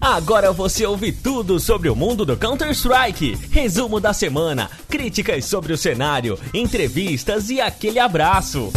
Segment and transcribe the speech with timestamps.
[0.00, 3.36] Agora você ouve tudo sobre o mundo do Counter-Strike.
[3.50, 8.72] Resumo da semana, críticas sobre o cenário, entrevistas e aquele abraço.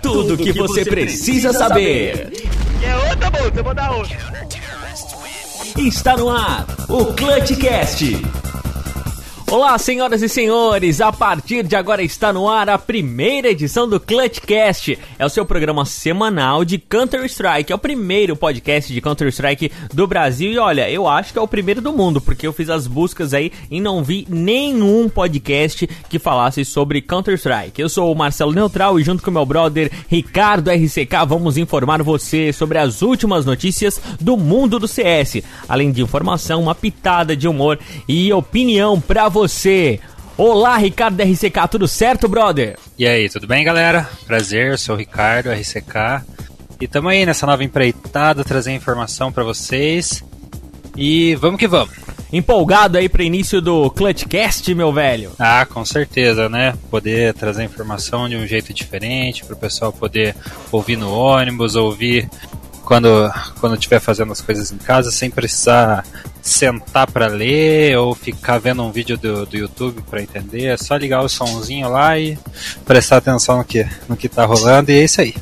[0.00, 2.32] Tudo, tudo que, que, você, precisa, precisa saber.
[2.82, 4.16] É outra, bolsa, vou dar outra.
[5.76, 8.22] Está no ar o Clutchcast
[9.48, 11.00] Olá, senhoras e senhores!
[11.00, 14.98] A partir de agora está no ar a primeira edição do Clutchcast.
[15.16, 17.72] É o seu programa semanal de Counter-Strike.
[17.72, 20.50] É o primeiro podcast de Counter-Strike do Brasil.
[20.50, 23.32] E olha, eu acho que é o primeiro do mundo, porque eu fiz as buscas
[23.32, 27.80] aí e não vi nenhum podcast que falasse sobre Counter-Strike.
[27.80, 32.52] Eu sou o Marcelo Neutral e junto com meu brother Ricardo RCK vamos informar você
[32.52, 35.40] sobre as últimas notícias do mundo do CS.
[35.68, 39.35] Além de informação, uma pitada de humor e opinião pra você.
[40.38, 42.78] Olá, Ricardo da RCK, tudo certo, brother?
[42.98, 44.08] E aí, tudo bem, galera?
[44.26, 46.24] Prazer, eu sou o Ricardo, RCK.
[46.80, 50.24] E tamo aí nessa nova empreitada, trazer informação para vocês.
[50.96, 51.94] E vamos que vamos.
[52.32, 55.32] Empolgado aí para início do Clutchcast, meu velho?
[55.38, 56.74] Ah, com certeza, né?
[56.90, 60.34] Poder trazer informação de um jeito diferente, para o pessoal poder
[60.72, 62.26] ouvir no ônibus, ouvir
[62.86, 66.06] quando quando estiver fazendo as coisas em casa, sem precisar
[66.40, 70.66] sentar para ler ou ficar vendo um vídeo do, do YouTube para entender.
[70.66, 72.38] É só ligar o somzinho lá e
[72.86, 75.34] prestar atenção no que, no que tá rolando e é isso aí.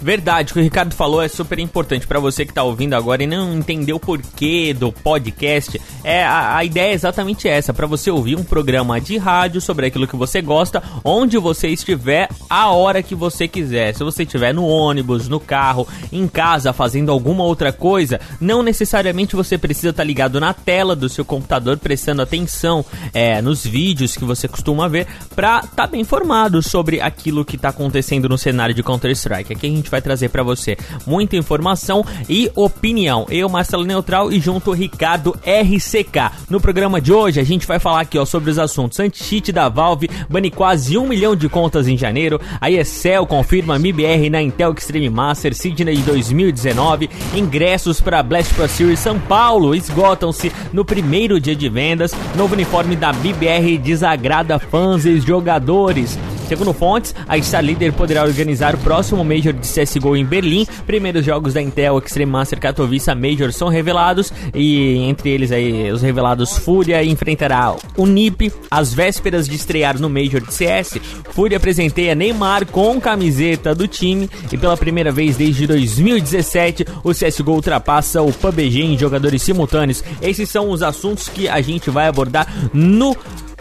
[0.00, 3.24] Verdade, o que o Ricardo falou é super importante para você que tá ouvindo agora
[3.24, 5.80] e não entendeu o porquê do podcast.
[6.04, 9.86] É a, a ideia é exatamente essa, para você ouvir um programa de rádio sobre
[9.86, 13.92] aquilo que você gosta, onde você estiver, a hora que você quiser.
[13.92, 19.34] Se você estiver no ônibus, no carro, em casa, fazendo alguma outra coisa, não necessariamente
[19.34, 24.16] você precisa estar tá ligado na tela do seu computador prestando atenção é, nos vídeos
[24.16, 28.38] que você costuma ver para estar tá bem informado sobre aquilo que tá acontecendo no
[28.38, 29.52] cenário de Counter Strike.
[29.52, 33.26] Aqui a gente gente vai trazer para você muita informação e opinião.
[33.30, 36.46] Eu, Marcelo Neutral e junto Ricardo RCK.
[36.50, 39.68] No programa de hoje a gente vai falar aqui ó, sobre os assuntos anti-cheat da
[39.68, 44.74] Valve, bane quase um milhão de contas em janeiro, a ESL confirma MBR na Intel
[44.76, 51.40] Extreme Master Sydney de 2019, ingressos para Blast Pro Series São Paulo esgotam-se no primeiro
[51.40, 56.18] dia de vendas, novo uniforme da BBR desagrada fãs e jogadores.
[56.48, 60.66] Segundo fontes, a Star Leader poderá organizar o próximo Major de CSGO em Berlim.
[60.86, 66.02] Primeiros jogos da Intel Extreme Master Katowice Major são revelados e entre eles aí os
[66.02, 70.98] revelados Fúria enfrentará o NiP às vésperas de estrear no Major de CS.
[71.30, 77.52] Fúria presenteia Neymar com camiseta do time e pela primeira vez desde 2017 o CSGO
[77.52, 80.02] ultrapassa o PUBG em jogadores simultâneos.
[80.20, 83.16] Esses são os assuntos que a gente vai abordar no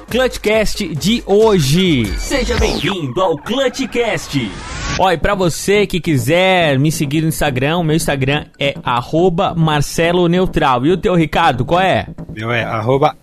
[0.09, 2.05] Clutchcast de hoje.
[2.17, 4.49] Seja bem-vindo ao Clutchcast.
[4.97, 8.73] Olha, para você que quiser me seguir no Instagram, o meu Instagram é
[9.55, 10.85] @marcelo_neutral.
[10.85, 12.07] E o teu, Ricardo, qual é?
[12.33, 12.65] Meu é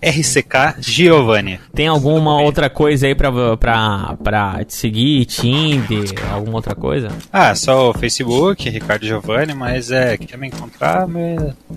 [0.02, 1.58] @rckgiovanni.
[1.74, 5.24] Tem alguma outra coisa aí pra, pra, pra te seguir?
[5.24, 7.08] Tinder, alguma outra coisa?
[7.32, 11.06] Ah, só o Facebook, Ricardo Giovanni, mas é, quer me encontrar,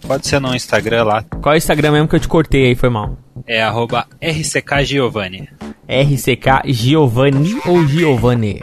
[0.08, 1.24] pode ser no Instagram lá.
[1.42, 3.18] Qual é o Instagram mesmo que eu te cortei aí, foi mal?
[3.48, 5.50] É arroba rckgiovanni.
[5.88, 8.62] RCK Giovanni ou Giovanni?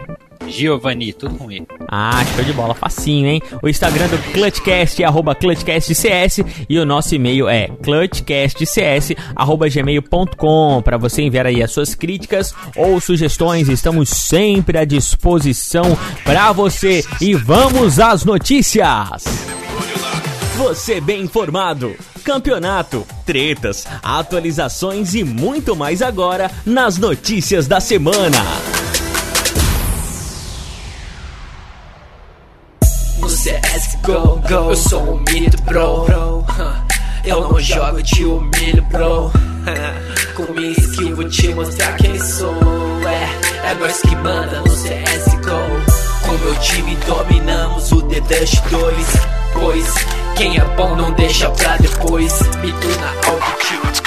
[0.49, 1.67] Giovanni, tudo com E.
[1.89, 3.43] Ah, show de bola, facinho, hein?
[3.63, 10.83] O Instagram do Clutchcast é arroba ClutchCastCS e o nosso e-mail é clutchcastcs arroba gmail.com
[10.83, 17.05] para você enviar aí as suas críticas ou sugestões, estamos sempre à disposição para você
[17.21, 19.25] e vamos às notícias!
[20.57, 21.95] Você bem informado
[22.25, 28.39] campeonato, tretas, atualizações e muito mais agora nas notícias da semana.
[34.05, 36.07] CSGO, go, eu sou um mito, bro.
[37.25, 39.33] Eu não jogo, te humilho, bro.
[40.37, 42.55] Com minha skill vou te mostrar quem sou.
[43.09, 46.27] É, é nós que manda no CSGO.
[46.27, 49.07] Com meu time dominamos o The Dust 2.
[49.55, 49.95] Pois
[50.37, 52.41] quem é bom não deixa pra depois.
[52.61, 54.03] Mito na altitude.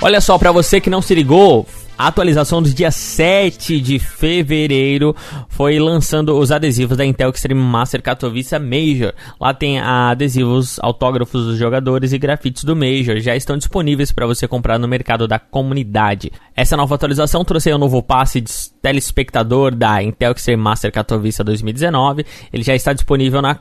[0.00, 1.66] Olha só, pra você que não se ligou,
[1.96, 5.14] a atualização do dia 7 de fevereiro
[5.48, 9.12] foi lançando os adesivos da Intel Extreme Master Katowice Major.
[9.40, 13.20] Lá tem adesivos, autógrafos dos jogadores e grafites do Major.
[13.20, 16.32] Já estão disponíveis para você comprar no mercado da comunidade.
[16.56, 22.24] Essa nova atualização trouxe um novo passe de telespectador da Intel Extreme Master Katowice 2019.
[22.52, 23.58] Ele já está disponível na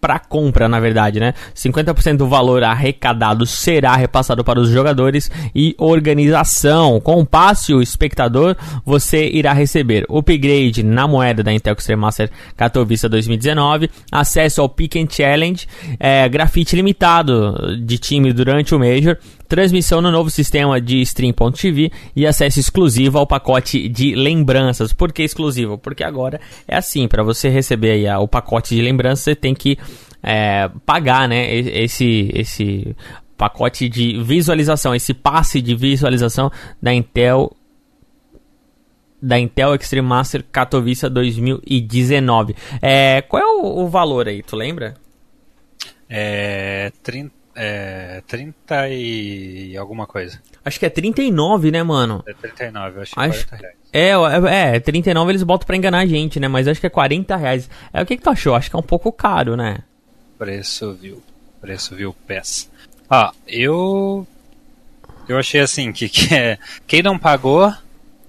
[0.00, 1.34] para compra, na verdade, né?
[1.54, 7.00] 50% do valor arrecadado será repassado para os jogadores e organização.
[7.00, 12.30] Com o passe, o espectador, você irá receber upgrade na moeda da Intel Extreme Master
[12.56, 15.66] Katowice 2019, acesso ao Pick and Challenge,
[15.98, 19.16] é, grafite limitado de time durante o Major,
[19.50, 24.92] transmissão no novo sistema de Stream.tv e acesso exclusivo ao pacote de lembranças.
[24.92, 25.76] Por que exclusivo?
[25.76, 29.76] Porque agora é assim, para você receber aí o pacote de lembranças, você tem que
[30.22, 32.96] é, pagar, né, esse, esse
[33.36, 36.48] pacote de visualização, esse passe de visualização
[36.80, 37.50] da Intel
[39.20, 42.54] da Intel Extreme Master Katowice 2019.
[42.80, 44.94] É, qual é o, o valor aí, tu lembra?
[46.08, 50.40] É 30 é 30 e alguma coisa.
[50.64, 52.22] Acho que é 39, né, mano?
[52.26, 53.76] É 39, acho que Acho- 40 reais.
[53.92, 56.46] É, é, é, 39 eles botam pra enganar a gente, né?
[56.46, 57.68] Mas acho que é 40 reais.
[57.92, 58.54] É, o que, que tu achou?
[58.54, 59.78] Acho que é um pouco caro, né?
[60.38, 61.22] Preço viu.
[61.60, 62.70] Preço viu PES.
[63.10, 64.26] Ah, eu.
[65.28, 67.72] Eu achei assim que, que é, quem não pagou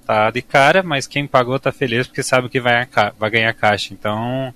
[0.06, 3.94] tá de cara, mas quem pagou tá feliz porque sabe que vai, vai ganhar caixa.
[3.94, 4.54] Então,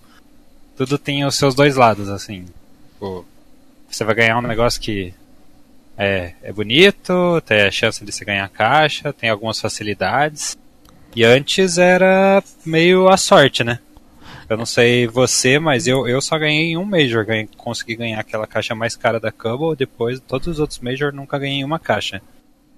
[0.75, 2.45] tudo tem os seus dois lados, assim.
[2.93, 3.25] Tipo,
[3.95, 5.13] você vai ganhar um negócio que
[5.97, 10.57] é, é bonito, tem a chance de você ganhar caixa, tem algumas facilidades.
[11.15, 13.79] E antes era meio a sorte, né?
[14.49, 17.25] Eu não sei você, mas eu, eu só ganhei um Major.
[17.25, 19.77] Ganhei, consegui ganhar aquela caixa mais cara da Cubble.
[19.77, 22.21] Depois, todos os outros Major nunca ganhei uma caixa.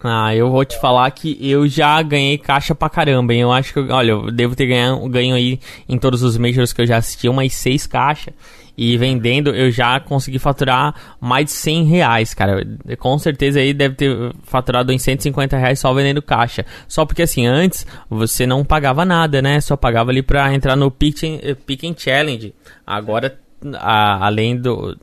[0.04, 3.42] Ah, eu vou te falar que eu já ganhei caixa pra caramba, hein?
[3.42, 5.60] Eu acho que, olha, eu devo ter ganho, ganho aí
[5.90, 8.34] em todos os Majors que eu já assisti umas seis caixas.
[8.78, 12.64] E vendendo, eu já consegui faturar mais de 100 reais, cara.
[13.00, 16.64] Com certeza aí deve ter faturado em 150 reais só vendendo caixa.
[16.88, 19.60] Só porque assim, antes você não pagava nada, né?
[19.62, 22.54] Só pagava ali pra entrar no Pick and, Pick and Challenge.
[22.86, 23.40] Agora,
[23.75, 24.98] a- além do,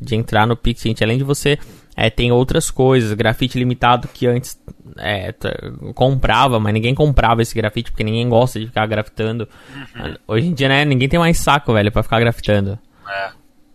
[0.00, 1.58] de entrar no Pick and Challenge, você
[1.96, 3.12] é, tem outras coisas.
[3.12, 4.60] Grafite limitado que antes
[4.98, 5.34] é,
[5.94, 9.48] comprava, mas ninguém comprava esse grafite porque ninguém gosta de ficar grafitando.
[10.26, 10.84] Hoje em dia, né?
[10.84, 12.78] Ninguém tem mais saco, velho, pra ficar grafitando.
[13.08, 13.30] É.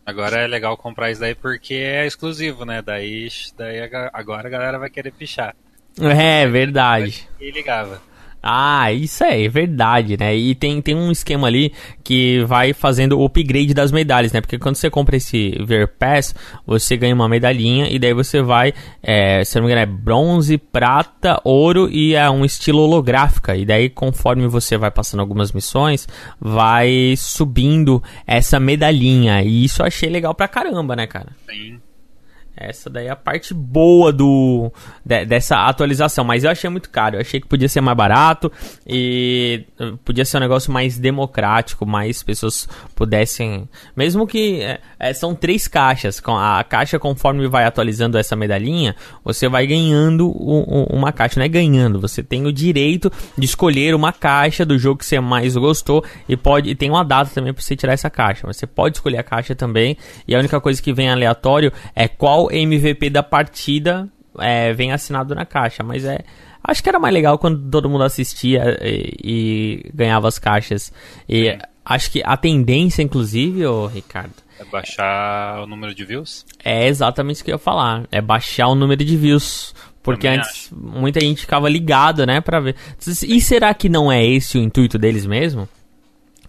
[0.05, 2.81] Agora é legal comprar isso daí porque é exclusivo, né?
[2.81, 3.27] Daí,
[3.57, 3.81] daí
[4.13, 5.53] agora a galera vai querer pichar.
[5.99, 7.27] É verdade.
[7.41, 8.01] E ligava.
[8.41, 10.35] Ah, isso é verdade, né?
[10.35, 11.73] E tem, tem um esquema ali
[12.03, 14.41] que vai fazendo o upgrade das medalhas, né?
[14.41, 16.33] Porque quando você compra esse Ver Pass,
[16.65, 20.57] você ganha uma medalhinha e daí você vai, é, se não me engano, é bronze,
[20.57, 23.55] prata, ouro e é um estilo holográfica.
[23.55, 26.07] E daí, conforme você vai passando algumas missões,
[26.39, 29.41] vai subindo essa medalhinha.
[29.41, 31.35] E isso eu achei legal pra caramba, né, cara?
[31.49, 31.79] Sim.
[32.57, 34.71] Essa daí é a parte boa do
[35.05, 37.15] de- dessa atualização, mas eu achei muito caro.
[37.17, 38.51] Eu achei que podia ser mais barato
[38.85, 44.61] e eh, podia ser um negócio mais democrático, mais pessoas pudessem, mesmo que
[44.99, 51.11] eh, são três caixas, a caixa conforme vai atualizando essa medalhinha, você vai ganhando uma
[51.11, 55.05] caixa, não é ganhando, você tem o direito de escolher uma caixa do jogo que
[55.05, 58.47] você mais gostou e pode e tem uma data também para você tirar essa caixa.
[58.47, 59.95] Você pode escolher a caixa também
[60.27, 64.07] e a única coisa que vem aleatório é qual MVP da partida
[64.39, 66.19] é, vem assinado na caixa, mas é
[66.63, 70.91] acho que era mais legal quando todo mundo assistia e, e ganhava as caixas.
[71.29, 76.45] E acho que a tendência, inclusive, ô Ricardo, É baixar o número de views?
[76.63, 78.05] é exatamente isso que eu ia falar.
[78.11, 79.73] É baixar o número de views.
[80.03, 82.75] Porque Também antes muita gente ficava ligada, né, pra ver.
[83.27, 85.67] E será que não é esse o intuito deles mesmo?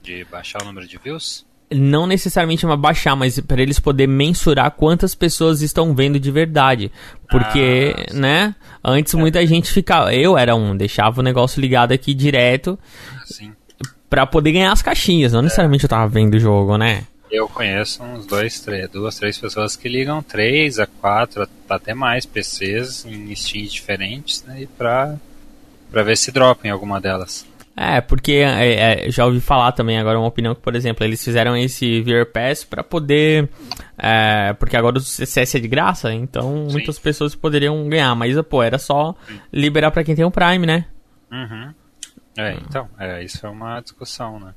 [0.02, 1.44] De baixar o número de views?
[1.70, 6.90] Não necessariamente uma baixar, mas para eles poder mensurar quantas pessoas estão vendo de verdade.
[7.30, 10.14] Porque, Ah, né, antes muita gente ficava.
[10.14, 12.78] Eu era um, deixava o negócio ligado aqui direto
[13.26, 13.52] Sim.
[14.08, 15.32] pra poder ganhar as caixinhas.
[15.34, 17.04] Não necessariamente eu tava vendo o jogo, né?
[17.30, 22.24] Eu conheço uns dois, três, duas, três pessoas que ligam três a quatro, até mais
[22.24, 24.62] PCs em Steam diferentes, né?
[24.62, 25.16] E pra,
[25.90, 27.44] pra ver se dropa em alguma delas.
[27.80, 31.22] É, porque é, é, já ouvi falar também agora uma opinião que, por exemplo, eles
[31.22, 33.48] fizeram esse VR Pass pra poder.
[33.96, 36.72] é, porque agora o CS é de graça, então Sim.
[36.72, 39.14] muitas pessoas poderiam ganhar, mas pô, era só
[39.52, 40.86] liberar pra quem tem o Prime, né?
[41.30, 41.72] Uhum.
[42.36, 44.54] É, então, é, isso é uma discussão, né?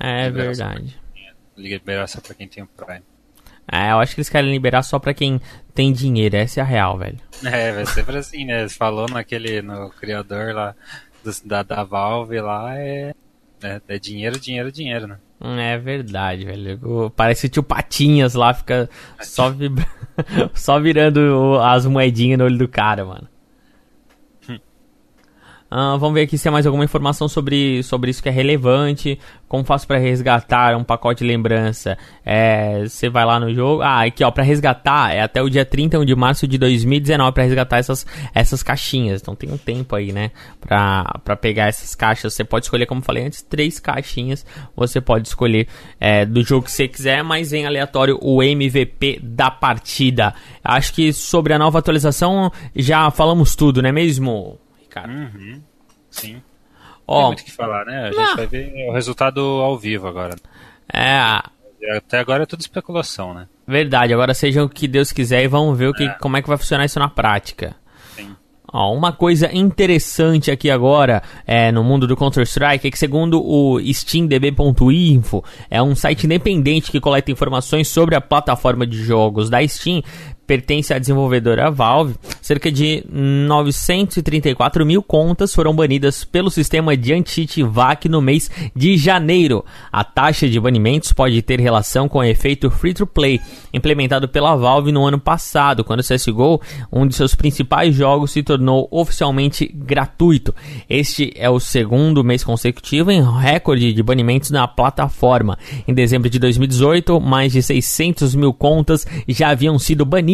[0.00, 1.00] É Liberação verdade.
[1.54, 3.02] Liberar só pra quem tem o Prime.
[3.70, 5.38] É, eu acho que eles querem liberar só pra quem
[5.74, 7.18] tem dinheiro, essa é a real, velho.
[7.44, 8.66] É, vai ser assim, né?
[8.70, 10.74] Falou naquele, no criador lá
[11.44, 13.12] da, da Valve lá, é,
[13.62, 15.18] é, é dinheiro, dinheiro, dinheiro, né?
[15.40, 17.10] Hum, É verdade, velho.
[17.16, 18.88] Parece o tio Patinhas lá, fica
[19.20, 19.86] só, vibra...
[20.54, 23.28] só virando as moedinhas no olho do cara, mano.
[25.72, 29.18] Uh, vamos ver aqui se tem mais alguma informação sobre, sobre isso que é relevante.
[29.48, 31.96] Como faço para resgatar um pacote de lembrança?
[32.26, 33.80] É, você vai lá no jogo.
[33.80, 37.44] Ah, aqui ó, para resgatar é até o dia 31 de março de 2019 para
[37.44, 39.22] resgatar essas, essas caixinhas.
[39.22, 42.34] Então tem um tempo aí, né, pra pegar essas caixas.
[42.34, 44.44] Você pode escolher, como falei antes, três caixinhas.
[44.76, 49.50] Você pode escolher é, do jogo que você quiser, mas vem aleatório o MVP da
[49.50, 50.34] partida.
[50.62, 54.58] Acho que sobre a nova atualização já falamos tudo, não é mesmo?
[54.92, 55.10] Cara.
[55.10, 55.62] Uhum.
[56.10, 56.42] Sim.
[57.06, 58.02] Ó, Tem muito o que falar, né?
[58.02, 58.36] A gente não.
[58.36, 60.36] vai ver o resultado ao vivo agora.
[60.92, 61.42] É.
[61.96, 63.48] Até agora é tudo especulação, né?
[63.66, 66.14] Verdade, agora seja o que Deus quiser e vamos ver o que, é.
[66.14, 67.74] como é que vai funcionar isso na prática.
[68.74, 73.78] Ó, uma coisa interessante aqui agora é, no mundo do Counter-Strike é que, segundo o
[73.78, 80.02] SteamDB.info, é um site independente que coleta informações sobre a plataforma de jogos da Steam
[80.46, 87.62] pertence à desenvolvedora Valve, cerca de 934 mil contas foram banidas pelo sistema de anti-cheat
[87.62, 89.64] VAC no mês de janeiro.
[89.90, 93.40] A taxa de banimentos pode ter relação com o efeito free-to-play
[93.72, 96.60] implementado pela Valve no ano passado, quando o CSGO,
[96.92, 100.54] um de seus principais jogos, se tornou oficialmente gratuito.
[100.88, 105.56] Este é o segundo mês consecutivo em recorde de banimentos na plataforma.
[105.86, 110.31] Em dezembro de 2018, mais de 600 mil contas já haviam sido banidas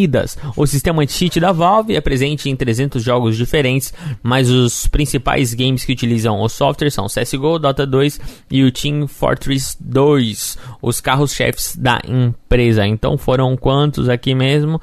[0.57, 5.85] o sistema anti-cheat da Valve é presente em 300 jogos diferentes, mas os principais games
[5.85, 11.77] que utilizam o software são CSGO, Dota 2 e o Team Fortress 2, os carros-chefes
[11.77, 12.87] da empresa.
[12.87, 14.81] Então foram quantos aqui mesmo?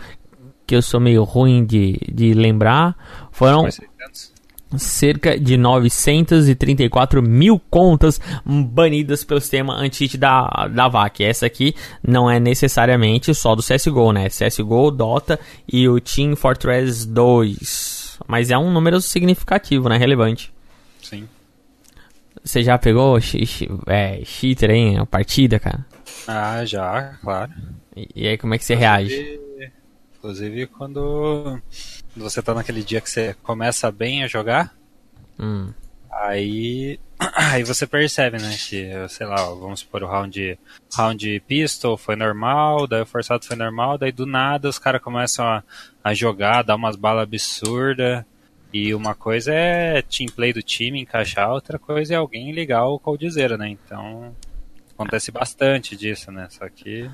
[0.67, 2.95] Que eu sou meio ruim de, de lembrar.
[3.31, 3.67] Foram
[4.77, 11.23] cerca de 934 mil contas banidas pelo sistema anti da, da VAC.
[11.23, 14.27] Essa aqui não é necessariamente só do CSGO, né?
[14.29, 15.39] CSGO, Dota
[15.71, 18.19] e o Team Fortress 2.
[18.27, 19.97] Mas é um número significativo, né?
[19.97, 20.51] Relevante.
[21.01, 21.27] Sim.
[22.43, 23.17] Você já pegou
[23.87, 25.85] é, cheater a partida, cara?
[26.27, 27.51] Ah, já, claro.
[27.95, 29.39] E, e aí, como é que você inclusive, reage?
[30.17, 31.59] Inclusive, quando
[32.15, 34.73] você tá naquele dia que você começa bem a jogar,
[35.39, 35.71] hum.
[36.11, 36.99] aí
[37.35, 40.59] aí você percebe, né, que, sei lá, vamos supor o round,
[40.93, 45.45] round pistol foi normal, daí o forçado foi normal, daí do nada os caras começam
[45.45, 45.63] a,
[46.03, 48.23] a jogar, dar umas balas absurdas,
[48.73, 52.99] e uma coisa é team play do time encaixar, outra coisa é alguém ligar o
[52.99, 54.35] coldzera, né, então
[54.93, 57.09] acontece bastante disso, né, só que...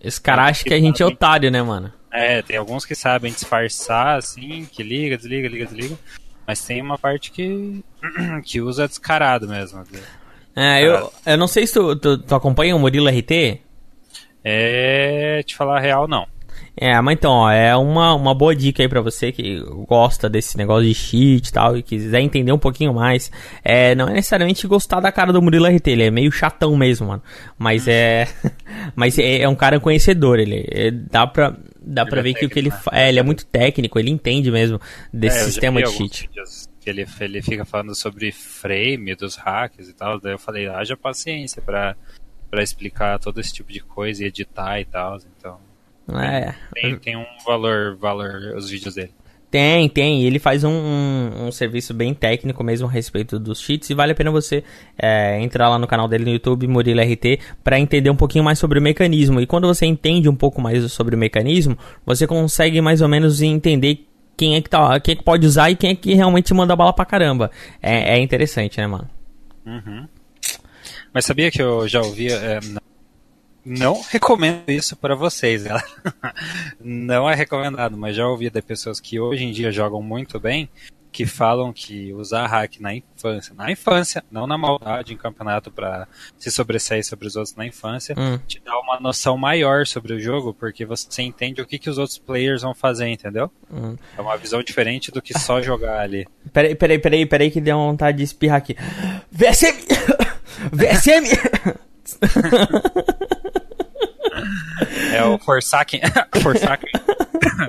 [0.00, 1.92] Esse cara acha que a gente é otário, né, mano?
[2.10, 5.98] É, tem alguns que sabem disfarçar, assim, que liga, desliga, liga, desliga.
[6.46, 7.84] Mas tem uma parte que,
[8.44, 9.84] que usa descarado mesmo.
[10.56, 13.60] É, eu, eu não sei se tu, tu, tu acompanha o Murilo RT.
[14.42, 16.26] É, te falar a real, não.
[16.80, 20.56] É, mas então, ó, é uma, uma boa dica aí pra você que gosta desse
[20.56, 23.32] negócio de cheat e tal, e quiser entender um pouquinho mais.
[23.64, 27.08] É, não é necessariamente gostar da cara do Murilo RT, ele é meio chatão mesmo,
[27.08, 27.22] mano.
[27.58, 28.28] Mas é.
[28.94, 31.56] mas é, é um cara conhecedor, ele é, dá pra.
[31.80, 32.96] Dá ele pra é ver técnico, que o que ele faz.
[32.96, 34.80] É, ele é muito técnico, ele entende mesmo
[35.12, 36.30] desse é, sistema de cheat.
[36.80, 40.20] Que ele, ele fica falando sobre frame dos hacks e tal.
[40.20, 41.96] Daí eu falei, haja paciência pra,
[42.48, 45.18] pra explicar todo esse tipo de coisa e editar e tal.
[45.36, 45.67] Então.
[46.14, 46.54] É.
[46.74, 49.12] Tem, tem um valor, valor os vídeos dele.
[49.50, 50.24] Tem, tem.
[50.24, 54.12] Ele faz um, um, um, serviço bem técnico mesmo a respeito dos cheats e vale
[54.12, 54.62] a pena você
[54.98, 58.58] é, entrar lá no canal dele no YouTube, Murilo RT, para entender um pouquinho mais
[58.58, 59.40] sobre o mecanismo.
[59.40, 63.40] E quando você entende um pouco mais sobre o mecanismo, você consegue mais ou menos
[63.40, 66.52] entender quem é que, tá, quem é que pode usar e quem é que realmente
[66.52, 67.50] manda bala pra caramba.
[67.82, 69.08] É, é interessante, né, mano?
[69.64, 70.06] Uhum.
[71.12, 72.60] Mas sabia que eu já ouvi, é,
[73.68, 75.64] não recomendo isso para vocês.
[76.80, 80.68] Não é recomendado, mas já ouvi de pessoas que hoje em dia jogam muito bem
[81.10, 86.06] que falam que usar hack na infância, na infância, não na maldade em campeonato para
[86.38, 88.38] se sobressair sobre os outros na infância, hum.
[88.46, 91.98] te dá uma noção maior sobre o jogo, porque você entende o que, que os
[91.98, 93.50] outros players vão fazer, entendeu?
[93.70, 93.96] Hum.
[94.16, 96.26] É uma visão diferente do que só jogar ali.
[96.52, 98.76] Peraí, peraí, peraí, peraí, que deu vontade de espirrar aqui.
[99.32, 99.76] VSM!
[100.72, 101.26] VSM!
[105.18, 106.00] é o Forsaken.
[106.42, 106.90] Forsaken.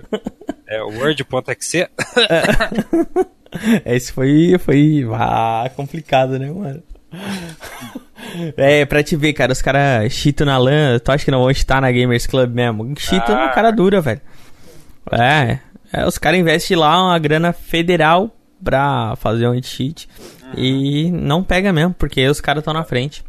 [0.67, 1.81] é o Word.exe.
[1.81, 1.89] É.
[3.95, 6.83] Esse foi, foi ah, complicado, né, mano?
[8.55, 11.53] É, pra te ver, cara, os caras cheatam na LAN, tu acha que não vão
[11.53, 12.93] cheatar na Gamers Club mesmo?
[12.97, 13.45] Cheatam ah.
[13.47, 14.21] na cara dura, velho.
[15.11, 15.59] É,
[15.91, 20.07] é os caras investem lá uma grana federal pra fazer um cheat
[20.43, 20.53] uhum.
[20.55, 23.23] e não pega mesmo, porque os caras estão na frente.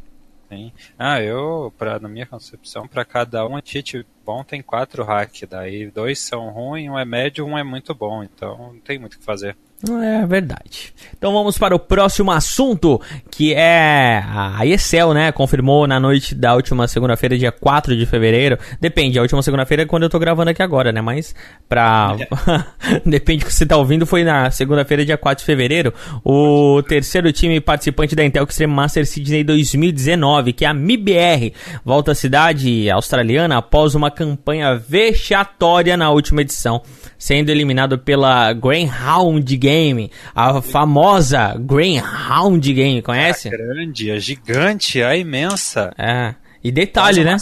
[0.51, 0.73] Sim.
[0.99, 5.49] Ah, eu, pra, na minha concepção, para cada um cheat bom tem quatro hacks.
[5.49, 8.23] Daí dois são ruins, um é médio, um é muito bom.
[8.25, 9.57] Então não tem muito o que fazer.
[9.89, 10.93] É verdade.
[11.17, 15.33] Então vamos para o próximo assunto, que é a ESL, né?
[15.33, 18.59] Confirmou na noite da última segunda-feira, dia 4 de fevereiro.
[18.79, 21.01] Depende, a última segunda-feira é quando eu tô gravando aqui agora, né?
[21.01, 21.35] Mas
[21.67, 22.15] pra.
[23.07, 25.95] Depende do que você tá ouvindo, foi na segunda-feira, dia 4 de fevereiro.
[26.23, 32.13] O terceiro time participante da Intel Extreme Master Sydney 2019, que é a MIBR, volta
[32.13, 36.83] à cidade australiana após uma campanha vexatória na última edição,
[37.21, 43.49] sendo eliminado pela Greyhound Game a famosa Greyhound Game, conhece?
[43.49, 45.93] A grande, a gigante, a imensa.
[45.99, 46.35] É.
[46.65, 47.37] E detalhe, né?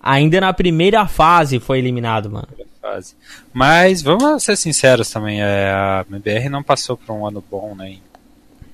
[0.00, 2.48] Ainda na primeira fase foi eliminado, mano.
[2.82, 3.14] Fase.
[3.52, 7.96] Mas vamos ser sinceros também, é, a MBR não passou por um ano bom, né?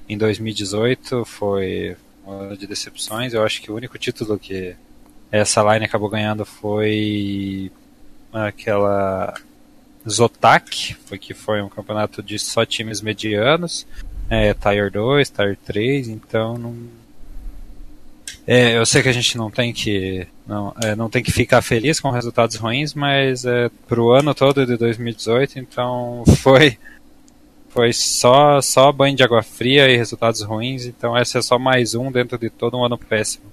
[0.08, 1.96] Em 2018 foi
[2.26, 3.34] um ano de decepções.
[3.34, 4.74] Eu acho que o único título que
[5.30, 7.70] essa line acabou ganhando foi
[8.32, 9.34] aquela
[10.08, 13.86] Zotac, que foi um campeonato de só times medianos,
[14.30, 16.76] é, Tier 2, Tier 3, então não...
[18.46, 21.60] É, eu sei que a gente não tem que não, é, não tem que ficar
[21.60, 26.78] feliz com resultados ruins, mas é, pro ano todo de 2018, então foi
[27.68, 31.94] foi só só banho de água fria e resultados ruins, então esse é só mais
[31.94, 33.44] um dentro de todo um ano péssimo.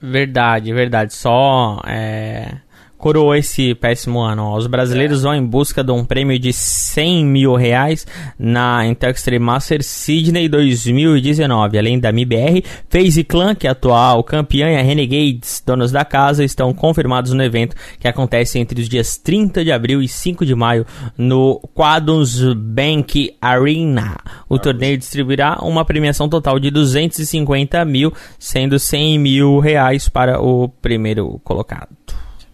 [0.00, 1.14] Verdade, verdade.
[1.14, 2.58] Só é,
[3.04, 4.56] coroou esse péssimo ano.
[4.56, 5.22] Os brasileiros é.
[5.24, 8.06] vão em busca de um prêmio de 100 mil reais
[8.38, 11.78] na Intel Extreme Master Sydney 2019.
[11.78, 16.42] Além da MIBR, FaZe Clan, que é atual campeã, e a Renegades, donos da casa,
[16.42, 20.54] estão confirmados no evento que acontece entre os dias 30 de abril e 5 de
[20.54, 20.86] maio
[21.18, 24.16] no Quadons Bank Arena.
[24.48, 30.70] O torneio distribuirá uma premiação total de 250 mil, sendo 100 mil reais para o
[30.70, 31.94] primeiro colocado.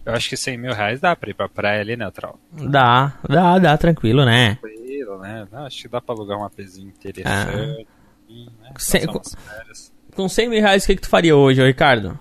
[0.05, 2.39] Eu acho que 100 mil reais dá pra ir pra praia ali, neutral.
[2.51, 4.55] Né, dá, dá, dá, tranquilo, né?
[4.55, 5.47] Tranquilo, né?
[5.51, 7.27] Acho que dá pra alugar uma pezinha interessante.
[7.27, 7.55] Ah.
[7.57, 7.85] Né?
[9.07, 9.21] Com,
[10.15, 12.19] com 100 mil reais, o que, que tu faria hoje, Ricardo?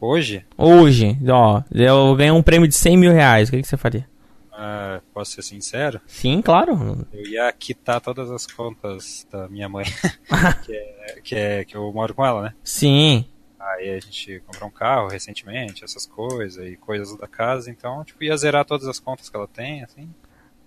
[0.00, 0.46] Hoje?
[0.56, 4.08] Hoje, ó, eu ganhei um prêmio de 100 mil reais, o que, que você faria?
[4.50, 6.00] Uh, posso ser sincero?
[6.06, 7.06] Sim, claro.
[7.12, 9.84] Eu ia quitar todas as contas da minha mãe,
[10.64, 12.54] que, é, que, é, que eu moro com ela, né?
[12.62, 13.26] Sim.
[13.60, 18.24] Aí a gente comprou um carro recentemente, essas coisas e coisas da casa, então, tipo,
[18.24, 20.08] ia zerar todas as contas que ela tem, assim,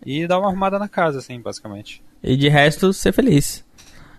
[0.06, 2.04] e dar uma arrumada na casa, assim, basicamente.
[2.22, 3.66] E de resto, ser feliz.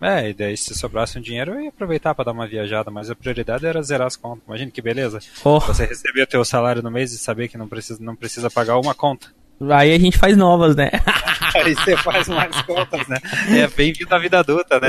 [0.00, 3.08] É, e daí se sobrasse um dinheiro eu ia aproveitar para dar uma viajada, mas
[3.08, 4.44] a prioridade era zerar as contas.
[4.46, 5.20] Imagina que beleza.
[5.44, 5.60] Oh.
[5.60, 8.78] Você receber o teu salário no mês e saber que não precisa, não precisa pagar
[8.78, 9.28] uma conta.
[9.70, 10.90] Aí a gente faz novas, né?
[11.54, 13.16] Aí você faz mais contas, né?
[13.50, 14.88] É bem-vindo à vida adulta, né?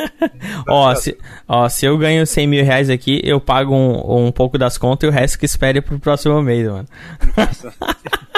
[0.66, 4.56] ó, se, ó, se eu ganho 100 mil reais aqui, eu pago um, um pouco
[4.56, 6.88] das contas e o resto que espere pro próximo mês, mano.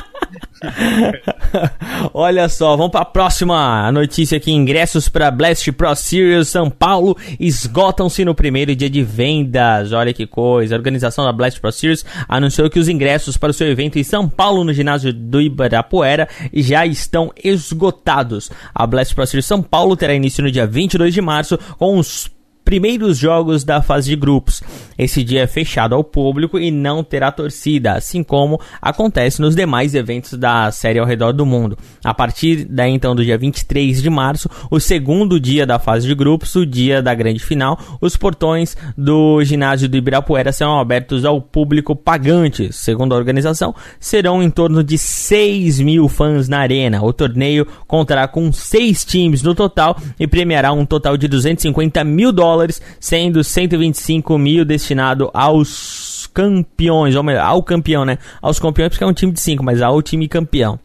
[2.14, 4.52] Olha só, vamos para a próxima notícia aqui.
[4.52, 9.92] Ingressos para Blast Pro Series São Paulo esgotam-se no primeiro dia de vendas.
[9.92, 10.74] Olha que coisa.
[10.74, 14.04] A organização da Blast Pro Series anunciou que os ingressos para o seu evento em
[14.04, 18.50] São Paulo, no ginásio do Ibirapuera, já estão esgotados.
[18.74, 22.30] A Blast Pro Series São Paulo terá início no dia 22 de março com os
[22.72, 24.62] primeiros jogos da fase de grupos.
[24.96, 29.94] Esse dia é fechado ao público e não terá torcida, assim como acontece nos demais
[29.94, 31.76] eventos da série ao redor do mundo.
[32.02, 36.14] A partir daí, então, do dia 23 de março, o segundo dia da fase de
[36.14, 41.42] grupos, o dia da grande final, os portões do ginásio do Ibirapuera serão abertos ao
[41.42, 42.72] público pagante.
[42.72, 47.02] Segundo a organização, serão em torno de 6 mil fãs na arena.
[47.02, 52.32] O torneio contará com seis times no total e premiará um total de 250 mil
[52.32, 58.18] dólares dólares, sendo 125 mil destinado aos campeões, ou melhor, ao campeão, né?
[58.40, 60.78] Aos campeões, porque é um time de 5, mas ao time campeão.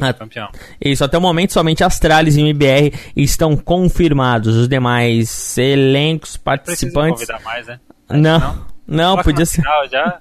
[0.00, 0.48] Ah, campeão.
[0.80, 4.56] Isso, até o momento somente Astralis e MBR estão confirmados.
[4.56, 7.26] Os demais elencos participantes.
[7.26, 7.80] Não mais, né?
[8.08, 8.18] Não,
[8.86, 9.62] não, não podia ser.
[9.90, 10.20] já.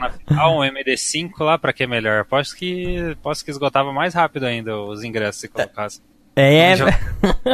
[0.00, 2.24] na final, um MD5 lá, pra que melhor?
[2.24, 6.00] Posso que, posso que esgotava mais rápido ainda os ingressos se colocasse.
[6.40, 6.76] É,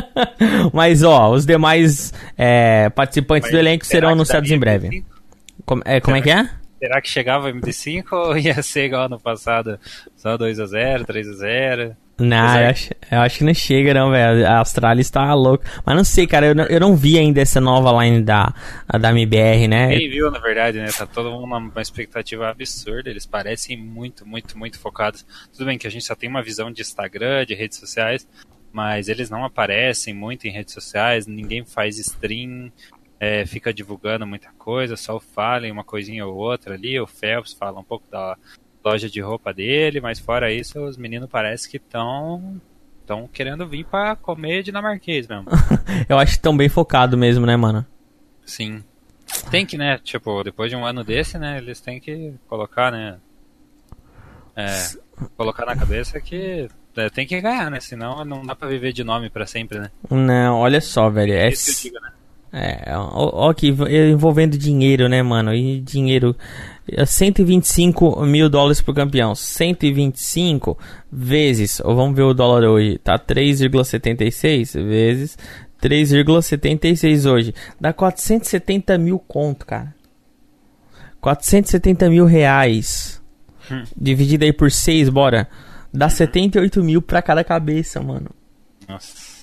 [0.73, 5.05] mas ó, os demais é, participantes mas do elenco serão anunciados em breve.
[5.65, 6.49] Como, é, como é que é?
[6.79, 9.79] Será que chegava MD5 ou ia ser igual no passado?
[10.17, 11.97] Só 2x0, 3x0?
[12.19, 14.47] Não, eu acho, eu acho, que não chega, não, velho.
[14.47, 15.69] A Astralis tá louca.
[15.85, 18.55] Mas não sei, cara, eu não, eu não vi ainda essa nova line da,
[18.99, 19.99] da MBR, né?
[19.99, 20.87] Quem viu, na verdade, né?
[20.97, 23.11] Tá todo mundo numa expectativa absurda.
[23.11, 25.27] Eles parecem muito, muito, muito focados.
[25.53, 28.27] Tudo bem que a gente só tem uma visão de Instagram, de redes sociais,
[28.77, 32.71] mas eles não aparecem muito em redes sociais, ninguém faz stream,
[33.19, 37.81] é, fica divulgando muita coisa, só fala uma coisinha ou outra ali, o Phelps fala
[37.81, 38.37] um pouco da
[38.85, 42.61] loja de roupa dele, mas fora isso, os meninos parece que estão
[43.01, 45.47] estão querendo vir pra comer dinamarquês mesmo.
[46.07, 47.87] Eu acho que tão bem focado mesmo, né, mano?
[48.45, 48.85] Sim.
[49.51, 49.97] Tem que, né?
[50.05, 51.57] Tipo, depois de um ano desse, né?
[51.57, 53.17] Eles têm que colocar, né?
[54.55, 54.69] É,
[55.35, 56.69] colocar na cabeça que
[57.13, 57.81] tem que ganhar, né?
[57.81, 59.91] Senão não dá pra viver de nome pra sempre, né?
[60.11, 61.33] Não, olha só, velho.
[61.33, 62.13] É, Isso que eu digo, né?
[62.53, 65.55] é ó, ó que envolvendo dinheiro, né, mano?
[65.55, 66.35] E dinheiro.
[67.05, 69.35] 125 mil dólares por campeão.
[69.35, 70.79] 125
[71.11, 71.81] vezes.
[71.81, 72.99] Ou vamos ver o dólar hoje.
[72.99, 75.37] Tá 3,76 vezes
[75.81, 77.55] 3,76 hoje.
[77.81, 79.95] Dá 470 mil conto, cara.
[81.21, 83.23] 470 mil reais.
[83.71, 83.85] Hum.
[83.97, 85.49] Dividido aí por 6, bora.
[85.97, 88.31] Dá 78 mil pra cada cabeça, mano.
[88.89, 89.37] Nossa.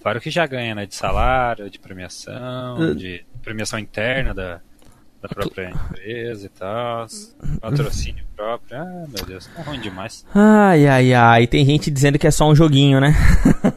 [0.00, 0.86] Fora o que já ganha, né?
[0.86, 2.94] De salário, de premiação, Uh.
[2.94, 4.60] de premiação interna da,
[5.22, 7.06] da própria empresa e tal.
[7.60, 8.76] Patrocínio próprio.
[8.78, 10.26] Ah, meu Deus, tá ruim demais.
[10.34, 11.46] Ai, ai, ai.
[11.46, 13.14] Tem gente dizendo que é só um joguinho, né?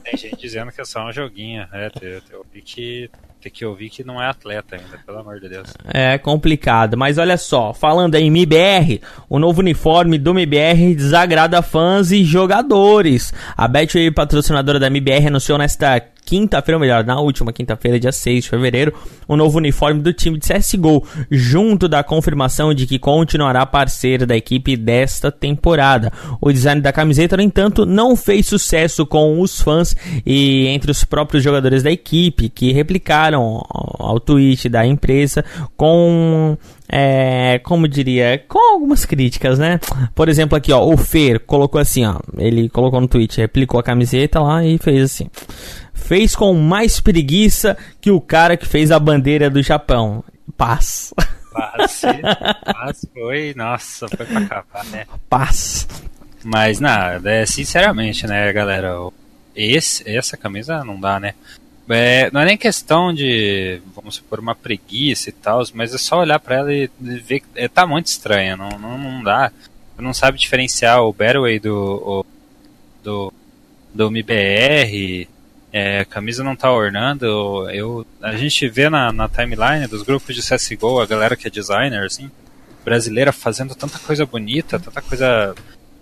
[0.04, 1.68] Tem gente dizendo que é só um joguinho.
[1.72, 3.10] É, tem, tem, ouvi que,
[3.42, 5.74] tem que ouvir que não é atleta ainda, pelo amor de Deus.
[5.94, 12.12] É complicado, mas olha só, falando em MIBR, o novo uniforme do MIBR desagrada fãs
[12.12, 13.34] e jogadores.
[13.56, 18.44] A Betway, patrocinadora da MIBR, anunciou nesta quinta-feira, ou melhor, na última quinta-feira, dia 6
[18.44, 18.94] de fevereiro,
[19.28, 24.38] o novo uniforme do time de CSGO, junto da confirmação de que continuará parceiro da
[24.38, 26.14] equipe desta temporada.
[26.40, 31.04] O design da camiseta, no entanto, não fez sucesso com os fãs e entre os
[31.04, 33.64] próprios jogadores da equipe, que replicaram
[33.98, 35.44] ao tweet da empresa
[35.76, 36.56] com
[36.92, 39.80] é, como diria, com algumas críticas, né?
[40.16, 43.84] Por exemplo, aqui, ó, o Fer colocou assim, ó, ele colocou no tweet, replicou a
[43.84, 45.28] camiseta lá e fez assim.
[46.10, 50.24] Fez com mais preguiça que o cara que fez a bandeira do Japão.
[50.58, 51.14] Paz.
[51.54, 52.08] Passe,
[52.66, 55.06] passe foi, nossa, foi pra acabar, né?
[55.30, 55.88] Paz.
[56.44, 58.96] Mas nada, é, sinceramente, né, galera,
[59.56, 61.36] esse, essa camisa não dá, né?
[61.88, 66.20] É, não é nem questão de, vamos supor, uma preguiça e tal, mas é só
[66.22, 69.52] olhar pra ela e ver que é, tá muito estranha, não, não, não dá.
[69.96, 72.26] Não sabe diferenciar o Battleway do, o-
[73.04, 73.32] do,
[73.94, 75.30] do MBR,
[75.72, 77.70] é, a camisa não tá ornando.
[77.70, 81.52] Eu, a gente vê na, na timeline dos grupos de CSGO, a galera que é
[81.52, 82.30] designer, assim,
[82.84, 85.54] brasileira fazendo tanta coisa bonita, tanta coisa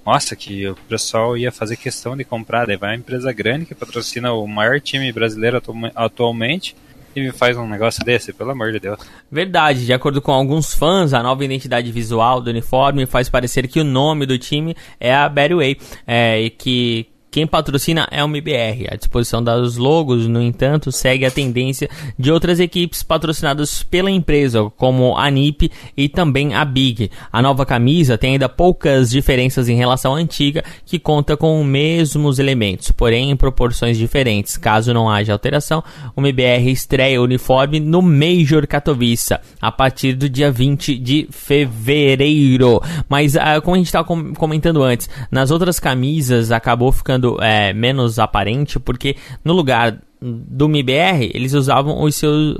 [0.05, 2.65] nossa, que o pessoal ia fazer questão de comprar.
[2.65, 6.75] Daí vai uma empresa grande que patrocina o maior time brasileiro atu- atualmente
[7.13, 8.99] e me faz um negócio desse, pelo amor de Deus.
[9.29, 13.79] Verdade, de acordo com alguns fãs, a nova identidade visual do uniforme faz parecer que
[13.81, 18.87] o nome do time é a Betway, é, e que quem patrocina é o MBR.
[18.89, 24.71] A disposição dos logos, no entanto, segue a tendência de outras equipes patrocinadas pela empresa,
[24.75, 27.11] como a NIP e também a Big.
[27.31, 31.67] A nova camisa tem ainda poucas diferenças em relação à antiga, que conta com os
[31.67, 34.57] mesmos elementos, porém em proporções diferentes.
[34.57, 35.83] Caso não haja alteração,
[36.15, 42.81] o MBR estreia o uniforme no Major Katowice a partir do dia 20 de fevereiro.
[43.07, 48.19] Mas, ah, como a gente estava comentando antes, nas outras camisas acabou ficando é, menos
[48.19, 52.57] aparente, porque no lugar do MBR, eles usavam os seus,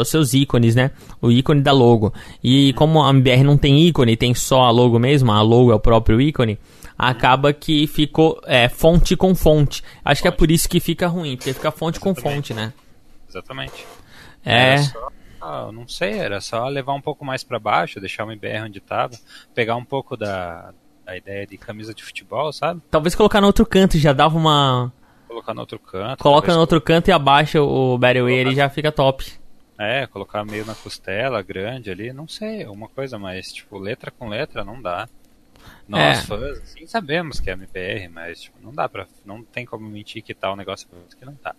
[0.00, 0.90] os seus ícones, né?
[1.20, 2.12] O ícone da logo.
[2.42, 5.74] E como a MBR não tem ícone, tem só a logo mesmo, a logo é
[5.74, 6.58] o próprio ícone,
[6.98, 9.82] acaba que ficou é, fonte com fonte.
[10.04, 12.72] Acho que é por isso que fica ruim, porque fica fonte com fonte, né?
[13.28, 13.86] Exatamente.
[14.44, 14.72] É.
[14.72, 15.08] Era só,
[15.40, 18.80] ah, não sei, era só levar um pouco mais pra baixo, deixar o MBR onde
[18.80, 19.16] tava,
[19.54, 20.74] pegar um pouco da,
[21.10, 22.80] da ideia de camisa de futebol, sabe?
[22.90, 24.92] Talvez colocar no outro canto já dava uma.
[25.26, 26.22] Colocar no outro canto.
[26.22, 29.24] Coloca no outro canto e abaixa o Battle Way ele já fica top.
[29.78, 34.28] É, colocar meio na costela, grande ali, não sei, uma coisa mais, tipo, letra com
[34.28, 35.08] letra não dá.
[35.88, 36.22] Nós, É.
[36.22, 39.06] fãs, sim, sabemos que é MBR, mas tipo, não dá pra.
[39.24, 40.86] Não tem como mentir que tá um negócio
[41.18, 41.54] que não tá.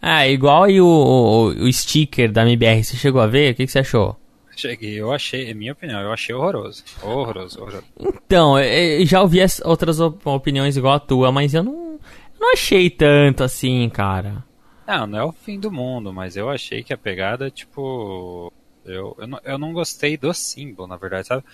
[0.00, 3.52] Ah, igual aí o, o, o sticker da MBR, você chegou a ver?
[3.52, 4.16] O que, que você achou?
[4.56, 6.84] Cheguei, eu achei, é minha opinião, eu achei horroroso.
[7.02, 7.86] Horroroso, horroroso.
[7.98, 11.98] Então, eu eu já ouvi as outras op- opiniões igual a tua, mas eu não,
[12.38, 14.44] não achei tanto assim, cara.
[14.86, 18.52] Não, não é o fim do mundo, mas eu achei que a pegada, tipo.
[18.84, 21.44] Eu, eu, não, eu não gostei do símbolo, na verdade, sabe?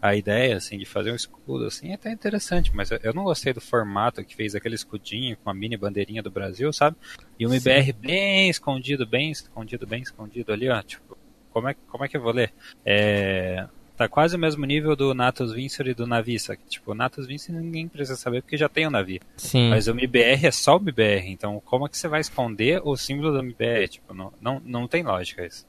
[0.00, 3.54] A ideia, assim, de fazer um escudo, assim, é até interessante, mas eu, não gostei
[3.54, 6.94] do formato que fez aquele escudinho com a mini bandeirinha do Brasil, sabe?
[7.38, 10.82] E o MBR bem escondido, bem escondido, bem escondido ali, ó.
[10.82, 11.16] Tipo,
[11.54, 12.52] como é, como é que eu vou ler?
[12.84, 13.66] É.
[13.96, 16.94] Tá quase o mesmo nível do Natus Vincere e do Navi, só que, tipo, o
[16.96, 19.20] Natus Vincere ninguém precisa saber porque já tem o Navi.
[19.36, 19.70] Sim.
[19.70, 22.96] Mas o MBR é só o MBR, então como é que você vai esconder o
[22.96, 23.86] símbolo do MBR?
[23.86, 25.64] Tipo, não, não, não tem lógica isso.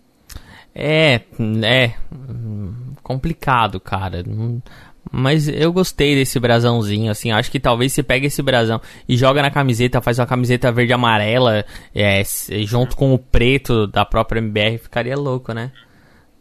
[0.74, 1.22] É,
[1.64, 1.94] é
[3.04, 4.24] complicado, cara.
[5.12, 7.32] Mas eu gostei desse brasãozinho, assim.
[7.32, 10.94] Acho que talvez você pegue esse brasão e joga na camiseta, faz uma camiseta verde
[10.94, 12.24] amarela, é,
[12.66, 15.72] junto com o preto da própria MBR, ficaria louco, né?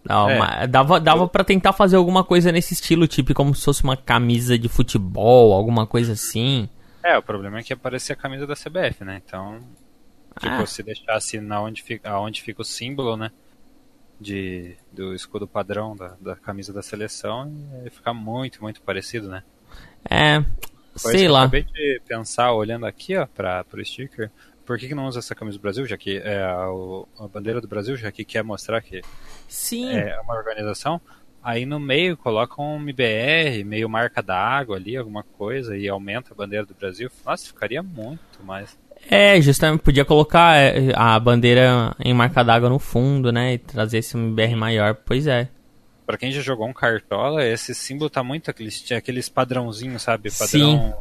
[0.05, 0.67] Não, é.
[0.67, 4.59] Dava, dava pra tentar fazer alguma coisa nesse estilo, tipo como se fosse uma camisa
[4.59, 6.69] de futebol, alguma coisa assim.
[7.03, 9.21] É, o problema é que aparecia a camisa da CBF, né?
[9.25, 9.61] Então,
[10.39, 10.67] tipo, ah.
[10.67, 13.31] se deixasse na onde fica, aonde fica o símbolo, né?
[14.21, 17.53] De, do escudo padrão da, da camisa da seleção,
[17.85, 19.43] ia ficar muito, muito parecido, né?
[20.09, 20.41] É,
[20.97, 21.43] Foi sei lá.
[21.43, 24.31] Acabei de pensar, olhando aqui, ó, pra, pro sticker,
[24.65, 26.67] por que, que não usa essa camisa do Brasil, já que é a,
[27.19, 29.03] a bandeira do Brasil, já que quer mostrar que
[29.49, 29.93] Sim.
[29.93, 31.01] é uma organização?
[31.43, 36.35] Aí no meio coloca um MBR, meio marca d'água ali, alguma coisa, e aumenta a
[36.35, 37.11] bandeira do Brasil.
[37.25, 38.79] Nossa, ficaria muito mais.
[39.11, 43.55] É, justamente podia colocar é, a bandeira em marca d'água no fundo, né?
[43.55, 45.49] E trazer esse MBR maior, pois é.
[46.07, 50.31] Pra quem já jogou um cartola, esse símbolo tá muito aqueles, aqueles padrãozinhos, sabe?
[50.31, 50.49] Padrão.
[50.49, 50.93] Sim.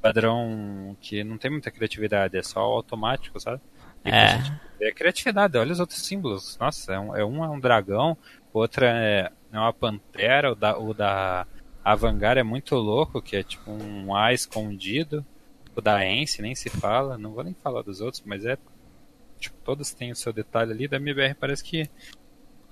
[0.00, 3.60] Padrão que não tem muita criatividade, é só automático, sabe?
[4.04, 4.42] E é.
[4.80, 6.58] É criatividade, olha os outros símbolos.
[6.58, 8.16] Nossa, é um, é um, é um dragão,
[8.52, 11.46] outra é, é uma pantera, o da, o da
[11.84, 15.24] Avangar é muito louco, que é tipo um A escondido.
[15.74, 18.56] O da Ence nem se fala, não vou nem falar dos outros, mas é.
[19.38, 20.86] Tipo, todos têm o seu detalhe ali.
[20.86, 21.88] Da MBR parece que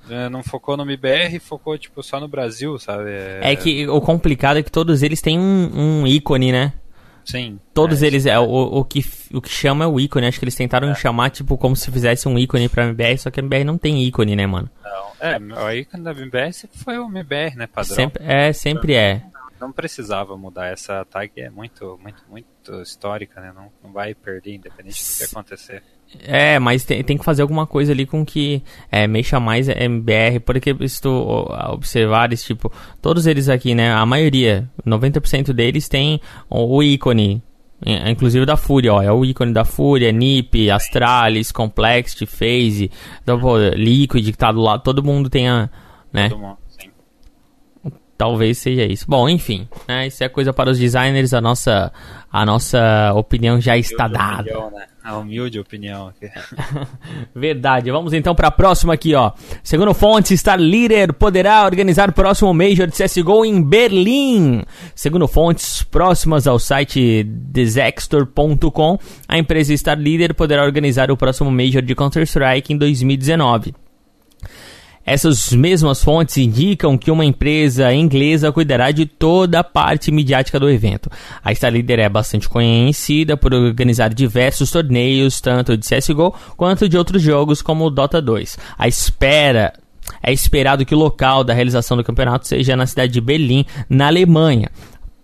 [0.08, 3.10] é, não focou no MBR, focou tipo só no Brasil, sabe?
[3.10, 6.72] É, é que o complicado é que todos eles têm um, um ícone, né?
[7.24, 7.60] Sim.
[7.74, 10.26] Todos é, eles, é, o, o, que, o que chama é o ícone.
[10.26, 10.94] Acho que eles tentaram é.
[10.94, 14.02] chamar, tipo, como se fizesse um ícone pra MBR, só que a MBR não tem
[14.04, 14.70] ícone, né, mano?
[14.82, 15.10] Não.
[15.20, 17.94] É, o ícone da MBR sempre foi o MBR, né, padrão.
[17.94, 19.22] Sempre, é, sempre é.
[19.60, 20.68] Não precisava mudar.
[20.68, 23.52] Essa tag é muito, muito, muito histórica, né?
[23.54, 25.82] Não, não vai perder, independente do que acontecer.
[26.24, 30.40] É, mas tem, tem que fazer alguma coisa ali com que é, mexa mais MBR,
[30.40, 31.10] porque se tu
[31.68, 37.40] observares, tipo, todos eles aqui, né, a maioria, 90% deles tem o ícone,
[38.06, 42.90] inclusive da Fúria, ó, é o ícone da Fúria, NIP, Astralis, Complexity, Phase,
[43.76, 45.70] Liquid que tá do lado, todo mundo tem a,
[46.12, 46.28] né?
[46.28, 46.59] Todo mundo.
[48.20, 49.06] Talvez seja isso.
[49.08, 51.90] Bom, enfim, né, isso é coisa para os designers, a nossa,
[52.30, 54.42] a nossa opinião já está dada.
[54.42, 54.84] Opinião, né?
[55.02, 56.12] A humilde opinião.
[57.34, 57.90] Verdade.
[57.90, 59.32] Vamos então para a próxima aqui, ó.
[59.62, 64.64] Segundo fontes, Star Leader poderá organizar o próximo Major de CSGO em Berlim.
[64.94, 71.80] Segundo fontes próximas ao site desextor.com, a empresa Star Leader poderá organizar o próximo Major
[71.80, 73.72] de Counter-Strike em 2019.
[75.10, 80.70] Essas mesmas fontes indicam que uma empresa inglesa cuidará de toda a parte midiática do
[80.70, 81.10] evento.
[81.42, 86.96] A Star Leader é bastante conhecida por organizar diversos torneios, tanto de CSGO quanto de
[86.96, 88.56] outros jogos como o Dota 2.
[88.78, 89.72] A espera
[90.22, 94.06] é esperado que o local da realização do campeonato seja na cidade de Berlim, na
[94.06, 94.70] Alemanha,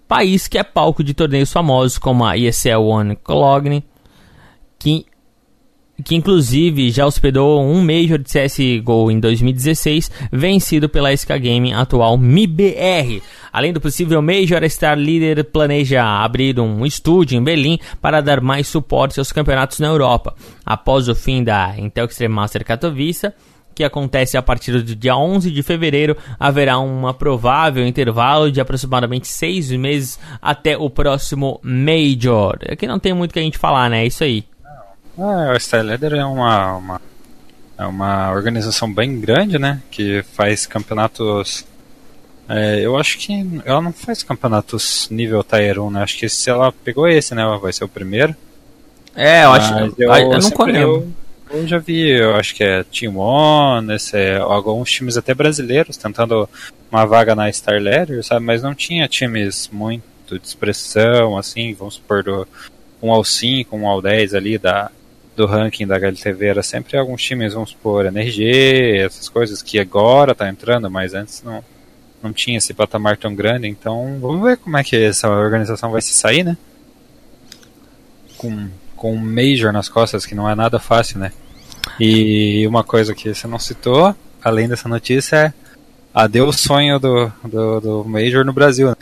[0.08, 3.84] país que é palco de torneios famosos como a ESL One Cologne,
[4.80, 5.06] que
[6.04, 12.16] que inclusive já hospedou um Major de CSGO em 2016, vencido pela SK Game, atual
[12.16, 13.22] MIBR.
[13.52, 18.40] Além do possível Major, a Star Leader planeja abrir um estúdio em Berlim para dar
[18.40, 20.34] mais suporte aos campeonatos na Europa.
[20.64, 23.32] Após o fim da Intel Extreme Master Katowice,
[23.74, 29.28] que acontece a partir do dia 11 de fevereiro, haverá um provável intervalo de aproximadamente
[29.28, 32.58] seis meses até o próximo Major.
[32.70, 34.02] Aqui não tem muito que a gente falar, né?
[34.02, 34.44] É isso aí.
[35.18, 37.00] Ah, o Star Leader é uma, uma,
[37.78, 39.82] é uma organização bem grande, né?
[39.90, 41.64] Que faz campeonatos.
[42.48, 43.32] É, eu acho que
[43.64, 46.02] ela não faz campeonatos nível Tier 1, né?
[46.02, 47.44] Acho que se ela pegou esse, né?
[47.60, 48.36] Vai ser o primeiro.
[49.14, 50.02] É, eu acho que.
[50.02, 50.80] Eu, eu, não conheço.
[50.80, 51.12] Eu,
[51.50, 55.96] eu, já vi, eu acho que é Team One, esse, é, alguns times até brasileiros
[55.96, 56.48] tentando
[56.90, 58.44] uma vaga na Star Leader, sabe?
[58.44, 62.46] Mas não tinha times muito de expressão, assim, vamos supor, do
[63.02, 64.90] 1 ao 5, 1 ao 10 ali da,
[65.36, 70.34] do ranking da HLTV era sempre alguns times, vamos supor, NRG, essas coisas que agora
[70.34, 71.62] tá entrando, mas antes não,
[72.22, 76.00] não tinha esse patamar tão grande, então vamos ver como é que essa organização vai
[76.00, 76.56] se sair, né?
[78.38, 81.32] Com, com um Major nas costas, que não é nada fácil, né?
[82.00, 85.52] E uma coisa que você não citou, além dessa notícia, é
[86.12, 88.96] adeus sonho do, do, do Major no Brasil, né?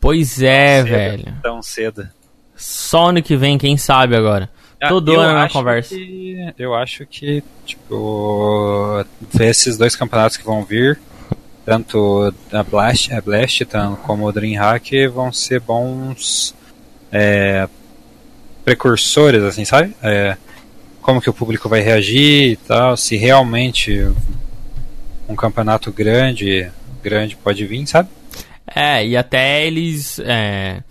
[0.00, 1.24] Pois é, tão velho.
[1.24, 2.08] Cedo, tão cedo.
[2.56, 4.50] Só ano que vem, quem sabe agora.
[4.86, 5.94] Todo ano na conversa.
[5.94, 9.04] Que, eu acho que, tipo,
[9.40, 11.00] esses dois campeonatos que vão vir,
[11.64, 13.66] tanto a Blast, a Blast
[14.04, 16.54] como o Dreamhack, vão ser bons
[17.10, 17.68] é,
[18.64, 19.94] precursores, assim, sabe?
[20.02, 20.36] É,
[21.00, 24.06] como que o público vai reagir e tal, se realmente
[25.28, 26.70] um campeonato grande,
[27.02, 28.08] grande pode vir, sabe?
[28.74, 30.18] É, e até eles.
[30.20, 30.82] É,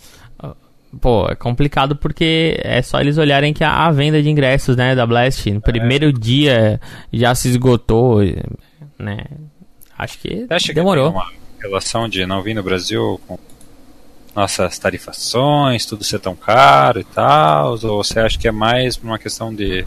[0.99, 4.95] pô, é complicado porque é só eles olharem que a, a venda de ingressos, né,
[4.95, 6.79] da Blast, no primeiro dia
[7.11, 8.19] já se esgotou,
[8.97, 9.19] né?
[9.97, 11.11] Acho que Você acha demorou.
[11.11, 11.31] que tem uma
[11.61, 13.37] relação de não vir no Brasil com
[14.35, 17.71] nossas tarifações, tudo ser tão caro e tal?
[17.83, 19.83] Ou você acha que é mais por uma questão de,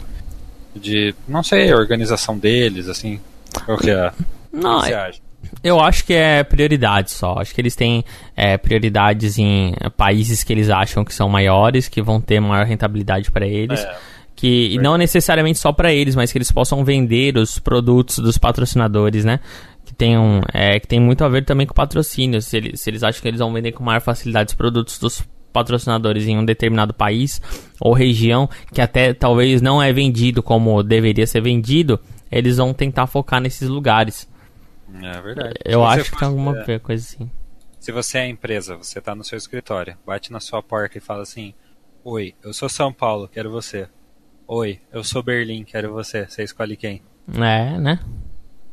[0.75, 3.21] de não sei, organização deles, assim?
[3.65, 4.13] Qual que é?
[4.53, 5.21] Não, o que você acha?
[5.63, 7.35] Eu acho que é prioridade só.
[7.39, 8.05] Acho que eles têm
[8.37, 13.31] é, prioridades em países que eles acham que são maiores, que vão ter maior rentabilidade
[13.31, 13.81] para eles.
[13.81, 13.97] É.
[14.35, 18.39] que e não necessariamente só para eles, mas que eles possam vender os produtos dos
[18.39, 19.41] patrocinadores, né?
[19.85, 22.41] Que tenham, é, que tem muito a ver também com patrocínio.
[22.41, 25.23] Se eles, se eles acham que eles vão vender com maior facilidade os produtos dos
[25.53, 27.43] patrocinadores em um determinado país
[27.81, 31.99] ou região que até talvez não é vendido como deveria ser vendido,
[32.31, 34.30] eles vão tentar focar nesses lugares.
[35.03, 35.55] É verdade.
[35.65, 37.31] Eu acho que tem alguma é, coisa assim.
[37.79, 41.23] Se você é empresa, você está no seu escritório, bate na sua porta e fala
[41.23, 41.55] assim:
[42.05, 43.89] Oi, eu sou São Paulo, quero você.
[44.47, 46.27] Oi, eu sou Berlim, quero você.
[46.27, 47.03] Você escolhe quem?
[47.35, 48.01] É, né?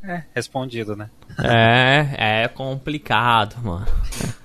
[0.03, 1.10] É, respondido, né?
[1.43, 3.86] É, é complicado, mano.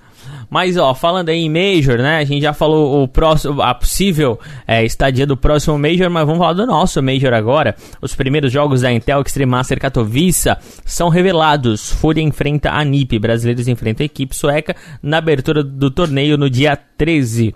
[0.53, 2.17] Mas, ó, falando aí em Major, né?
[2.17, 6.37] A gente já falou o próximo, a possível é, estadia do próximo Major, mas vamos
[6.37, 7.75] falar do nosso Major agora.
[7.99, 11.91] Os primeiros jogos da Intel Extreme Master Katowice são revelados.
[11.93, 16.77] Fúria enfrenta a NiP, brasileiros enfrentam a equipe sueca na abertura do torneio no dia
[16.77, 17.55] 13.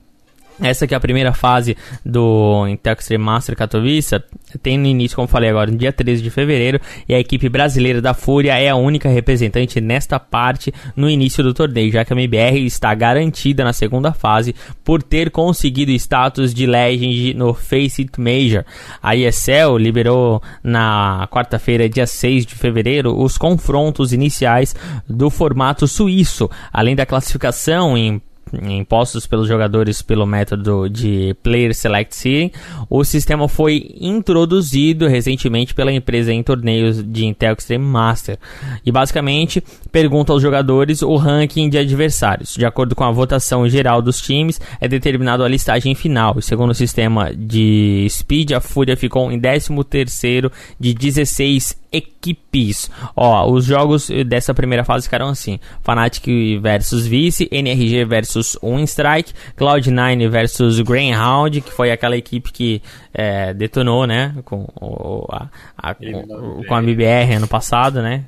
[0.62, 4.20] Essa que é a primeira fase do Intel Extreme Master Katowice
[4.63, 8.02] tem no início, como falei agora, no dia 13 de fevereiro, e a equipe brasileira
[8.02, 12.15] da Fúria é a única representante nesta parte no início do torneio, já que a
[12.15, 18.20] MBR está garantida na segunda fase por ter conseguido status de Legend no Face It
[18.20, 18.65] Major.
[19.02, 24.76] A ESL liberou na quarta-feira, dia 6 de fevereiro, os confrontos iniciais
[25.08, 28.22] do formato suíço, além da classificação em
[28.69, 32.51] impostos pelos jogadores pelo método de Player Select Seeding,
[32.89, 38.38] o sistema foi introduzido recentemente pela empresa em torneios de Intel Extreme Master
[38.86, 42.55] e basicamente pergunta aos jogadores o ranking de adversários.
[42.55, 46.41] De acordo com a votação geral dos times, é determinado a listagem final.
[46.41, 52.89] Segundo o sistema de Speed, a Fúria ficou em 13º de 16 equipes.
[53.15, 60.30] Ó, os jogos dessa primeira fase ficaram assim: Fnatic versus Vice, NRG versus Winstrike, Cloud9
[60.30, 62.82] versus Greyhound, que foi aquela equipe que
[63.13, 65.47] é, detonou, né, com, o, a,
[65.78, 68.23] a- com, com a MBR ano passado, né?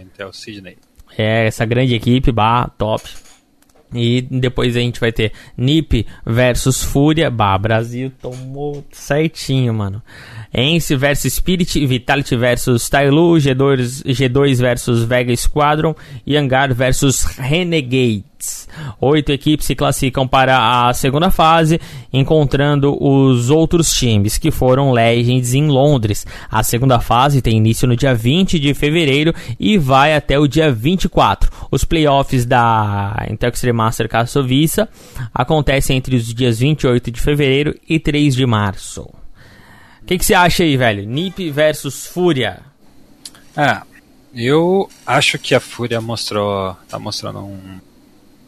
[0.00, 0.76] Intel Sydney.
[1.16, 3.08] É essa grande equipe, bah, top.
[3.92, 7.28] E depois a gente vai ter NiP versus Fúria.
[7.28, 10.00] Bah, Brasil tomou certinho, mano.
[10.52, 15.94] Ence versus Spirit, Vitality versus Tailu, G2, G2 versus Vega Squadron
[16.26, 18.68] e Hangar versus Renegades.
[19.00, 21.80] Oito equipes se classificam para a segunda fase,
[22.12, 26.26] encontrando os outros times que foram Legends em Londres.
[26.50, 30.72] A segunda fase tem início no dia 20 de fevereiro e vai até o dia
[30.72, 31.50] 24.
[31.70, 34.86] Os playoffs da Intel Extreme Master Katowice
[35.34, 39.19] acontecem entre os dias 28 de fevereiro e 3 de março.
[40.10, 41.04] Que que você acha aí, velho?
[41.06, 42.62] NiP versus Fúria.
[43.56, 43.84] Ah,
[44.34, 46.76] eu acho que a Fúria mostrou.
[46.88, 47.80] tá mostrando um,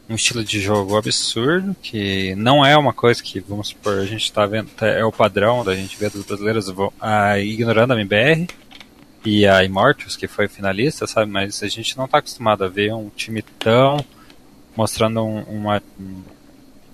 [0.09, 4.33] um estilo de jogo absurdo, que não é uma coisa que, vamos supor, a gente
[4.33, 6.67] tá vendo, tá- é o padrão da gente ver dos brasileiros
[7.01, 8.49] ah, ignorando a MBR
[9.25, 11.31] e a Immortals, que foi finalista, sabe?
[11.31, 14.05] Mas a gente não tá acostumado a ver um time tão.
[14.75, 16.23] mostrando um, uma, um,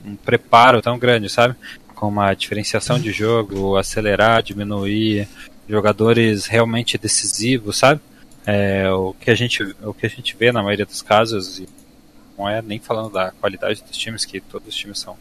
[0.05, 1.57] um preparo tão grande, sabe?
[1.99, 5.27] Com uma diferenciação de jogo, acelerar, diminuir,
[5.69, 8.01] jogadores realmente decisivos, sabe?
[8.47, 11.69] É, o, que a gente, o que a gente vê na maioria dos casos, e
[12.39, 15.17] não é nem falando da qualidade dos times, que todos os times são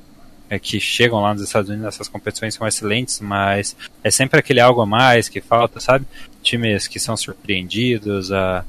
[0.52, 4.60] é, que chegam lá nos Estados Unidos nessas competições são excelentes, mas é sempre aquele
[4.60, 6.06] algo a mais que falta, sabe?
[6.44, 8.64] Times que são surpreendidos, a,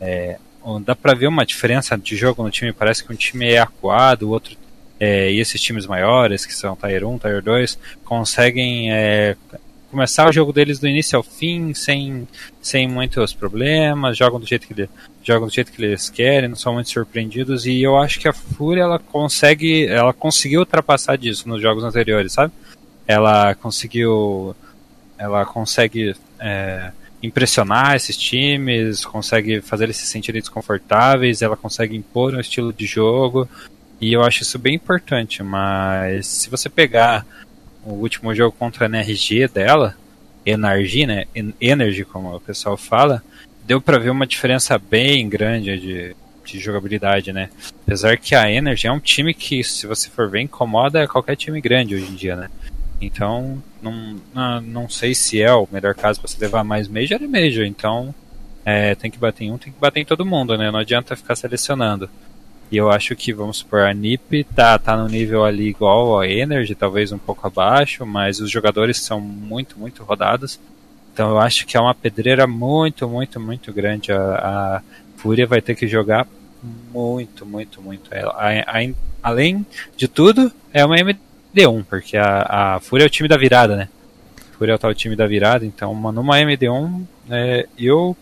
[0.00, 0.38] é,
[0.84, 4.24] dá pra ver uma diferença de jogo no time, parece que um time é acuado,
[4.24, 4.54] o outro
[4.98, 9.36] é, e esses times maiores, que são Tier 1, Tier 2, conseguem é,
[9.90, 12.26] começar o jogo deles do início ao fim, sem,
[12.60, 14.88] sem muitos problemas, jogam do jeito que ele-
[15.22, 18.32] jogam do jeito que eles querem, não são muito surpreendidos, e eu acho que a
[18.32, 22.52] Fúria ela consegue, ela conseguiu ultrapassar disso nos jogos anteriores, sabe?
[23.06, 24.54] Ela conseguiu,
[25.16, 26.90] ela consegue é,
[27.22, 32.84] impressionar esses times, consegue fazer eles se sentirem desconfortáveis, ela consegue impor um estilo de
[32.84, 33.48] jogo,
[34.00, 37.26] e eu acho isso bem importante, mas se você pegar
[37.84, 39.96] o último jogo contra a NRG dela,
[40.44, 41.24] Energy, né?
[41.34, 43.22] En- Energy, como o pessoal fala,
[43.64, 47.48] deu pra ver uma diferença bem grande de, de jogabilidade, né?
[47.82, 51.60] Apesar que a Energy é um time que, se você for ver, incomoda qualquer time
[51.60, 52.50] grande hoje em dia, né?
[53.00, 57.26] Então, não, não, sei se é o melhor caso para você levar mais Major é
[57.26, 57.64] Major.
[57.64, 58.14] Então,
[58.64, 60.70] é, tem que bater em um, tem que bater em todo mundo, né?
[60.70, 62.08] Não adianta ficar selecionando.
[62.70, 66.28] E eu acho que, vamos supor, a NiP tá, tá no nível ali igual a
[66.28, 70.58] Energy, talvez um pouco abaixo, mas os jogadores são muito, muito rodados.
[71.12, 74.10] Então eu acho que é uma pedreira muito, muito, muito grande.
[74.12, 74.82] A, a
[75.16, 76.26] Fúria vai ter que jogar
[76.92, 78.10] muito, muito, muito.
[78.12, 78.90] A, a,
[79.22, 79.64] além
[79.96, 83.88] de tudo, é uma MD1, porque a, Fúria é o time da virada, né?
[84.36, 88.16] A Fúria é o tal time da virada, então uma, numa MD1 é, eu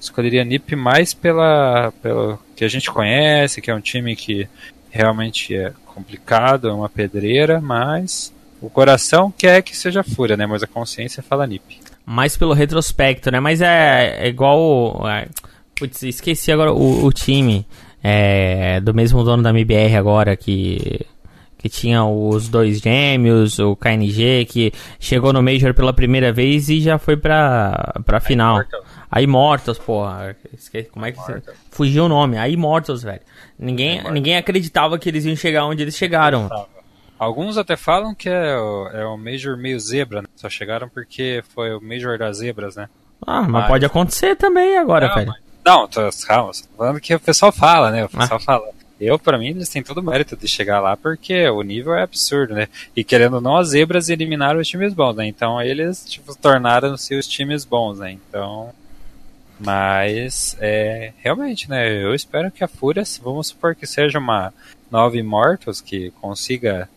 [0.00, 4.48] escolheria NiP mais pela, pelo que a gente conhece, que é um time que
[4.90, 10.46] realmente é complicado, é uma pedreira, mas o coração quer que seja Fúria, né?
[10.46, 11.80] Mas a consciência fala NiP.
[12.04, 13.38] Mais pelo retrospecto, né?
[13.40, 15.08] Mas é, é igual.
[15.08, 15.28] É,
[15.76, 17.66] putz, esqueci agora o, o time
[18.02, 21.06] é, do mesmo dono da MBR agora que
[21.58, 26.80] que tinha os dois gêmeos, o KNG, que chegou no Major pela primeira vez e
[26.80, 28.62] já foi pra, pra final.
[29.10, 30.36] A Immortals, porra.
[30.52, 31.42] Esqueci, como é que você...
[31.70, 32.36] Fugiu o nome.
[32.36, 33.20] A Immortals, velho.
[33.58, 36.48] Ninguém, ninguém acreditava que eles iam chegar onde eles chegaram.
[37.18, 40.28] Alguns até falam que é o, é o Major meio zebra, né?
[40.36, 42.88] Só chegaram porque foi o Major das zebras, né?
[43.26, 43.66] Ah, mas, mas...
[43.66, 45.28] pode acontecer também agora, não, velho.
[45.28, 45.48] Mas...
[45.64, 48.04] Não, tô, calma, tô falando que o pessoal fala, né?
[48.04, 48.44] O pessoal ah.
[48.44, 48.68] fala.
[49.00, 52.02] Eu, para mim, eles têm todo o mérito de chegar lá porque o nível é
[52.02, 52.68] absurdo, né?
[52.96, 55.26] E querendo ou não, as zebras eliminaram os times bons, né?
[55.26, 58.12] Então eles, tipo, tornaram-se os times bons, né?
[58.12, 58.72] Então,
[59.58, 62.02] mas, é, realmente, né?
[62.02, 64.52] Eu espero que a Fúria, vamos supor que seja uma
[64.90, 66.88] nova Immortals que consiga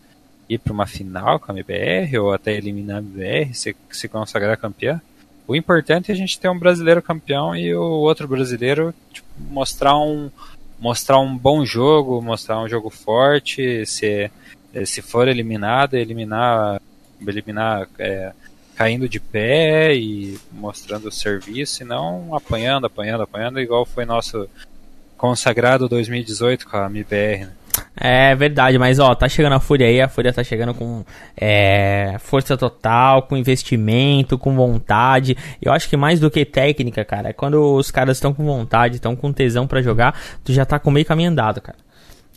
[0.48, 4.56] ir para uma final com a MBR ou até eliminar a MBR, se, se consagrar
[4.56, 5.00] campeã.
[5.46, 9.96] O importante é a gente ter um brasileiro campeão e o outro brasileiro tipo, mostrar
[9.98, 10.30] um
[10.78, 14.30] mostrar um bom jogo, mostrar um jogo forte, se
[14.84, 16.80] se for eliminado, eliminar
[17.20, 18.32] eliminar é,
[18.76, 24.48] caindo de pé e mostrando o serviço e não apanhando, apanhando, apanhando, igual foi nosso
[25.16, 27.46] consagrado 2018 com a MBR.
[27.46, 27.52] Né?
[27.96, 31.04] É verdade, mas ó, tá chegando a Fúria aí, a Fúria tá chegando com
[31.36, 35.36] é, força total, com investimento, com vontade.
[35.60, 38.96] Eu acho que mais do que técnica, cara, é quando os caras estão com vontade,
[38.96, 41.78] estão com tesão para jogar, tu já tá com meio caminho andado, cara.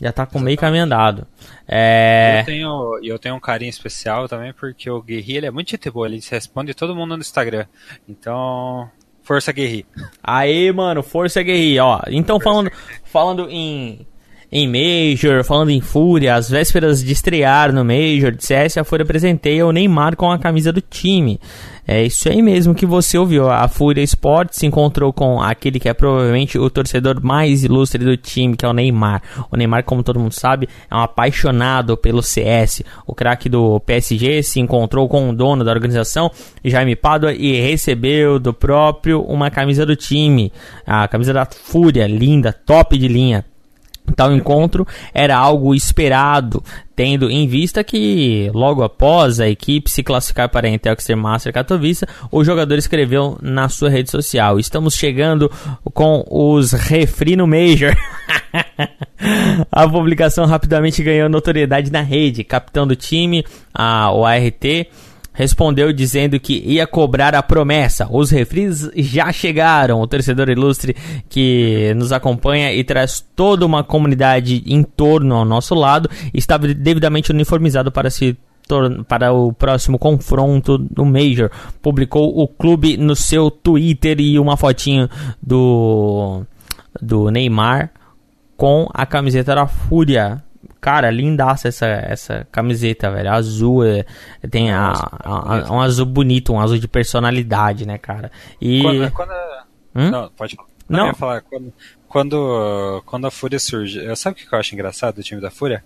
[0.00, 1.26] Já tá com meio caminho andado.
[1.66, 2.40] É...
[2.40, 5.90] Eu, tenho, eu tenho um carinho especial também, porque o Guerri ele é muito gente
[5.90, 7.66] boa, ele responde todo mundo no Instagram.
[8.08, 8.90] Então,
[9.22, 9.86] força Guerri.
[10.22, 12.00] Aí, mano, força Guerri, ó.
[12.08, 12.70] Então, falando,
[13.04, 14.06] falando em
[14.58, 19.04] em Major, falando em Fúria, às vésperas de estrear no Major de CS, a Fúria
[19.04, 21.38] apresenteia o Neymar com a camisa do time.
[21.86, 23.50] É isso aí mesmo que você ouviu.
[23.50, 28.16] A Fúria Sports se encontrou com aquele que é provavelmente o torcedor mais ilustre do
[28.16, 29.22] time, que é o Neymar.
[29.50, 32.82] O Neymar, como todo mundo sabe, é um apaixonado pelo CS.
[33.06, 36.30] O craque do PSG se encontrou com o dono da organização,
[36.64, 40.50] Jaime Padua, e recebeu do próprio uma camisa do time.
[40.86, 43.44] A camisa da Fúria, linda, top de linha.
[44.14, 46.62] Tal encontro era algo esperado,
[46.94, 51.52] tendo em vista que logo após a equipe se classificar para a Intel Extreme Master
[51.52, 55.50] Katowice, o jogador escreveu na sua rede social: "Estamos chegando
[55.92, 57.94] com os refri no Major".
[59.70, 62.44] a publicação rapidamente ganhou notoriedade na rede.
[62.44, 63.44] Capitão do time,
[63.74, 64.64] a, o ART,
[65.36, 68.08] respondeu dizendo que ia cobrar a promessa.
[68.10, 70.00] Os refris já chegaram.
[70.00, 70.96] O torcedor ilustre
[71.28, 77.30] que nos acompanha e traz toda uma comunidade em torno ao nosso lado estava devidamente
[77.30, 78.36] uniformizado para se
[79.06, 81.50] para o próximo confronto no Major.
[81.80, 85.08] Publicou o clube no seu Twitter e uma fotinho
[85.40, 86.42] do
[87.00, 87.92] do Neymar
[88.56, 90.42] com a camiseta da Fúria
[90.80, 93.30] Cara, lindaça essa, essa camiseta, velho.
[93.30, 94.04] Azul, é,
[94.50, 98.30] tem a, a, a, um azul bonito, um azul de personalidade, né, cara?
[98.60, 98.82] E.
[98.82, 99.32] Quando, quando
[99.94, 100.10] hum?
[100.10, 100.56] Não, pode.
[100.88, 101.14] Não, não.
[101.14, 101.40] falar.
[101.42, 101.72] Quando,
[102.08, 104.14] quando, quando a Fúria surgiu.
[104.14, 105.82] Sabe o que eu acho engraçado do time da Fúria?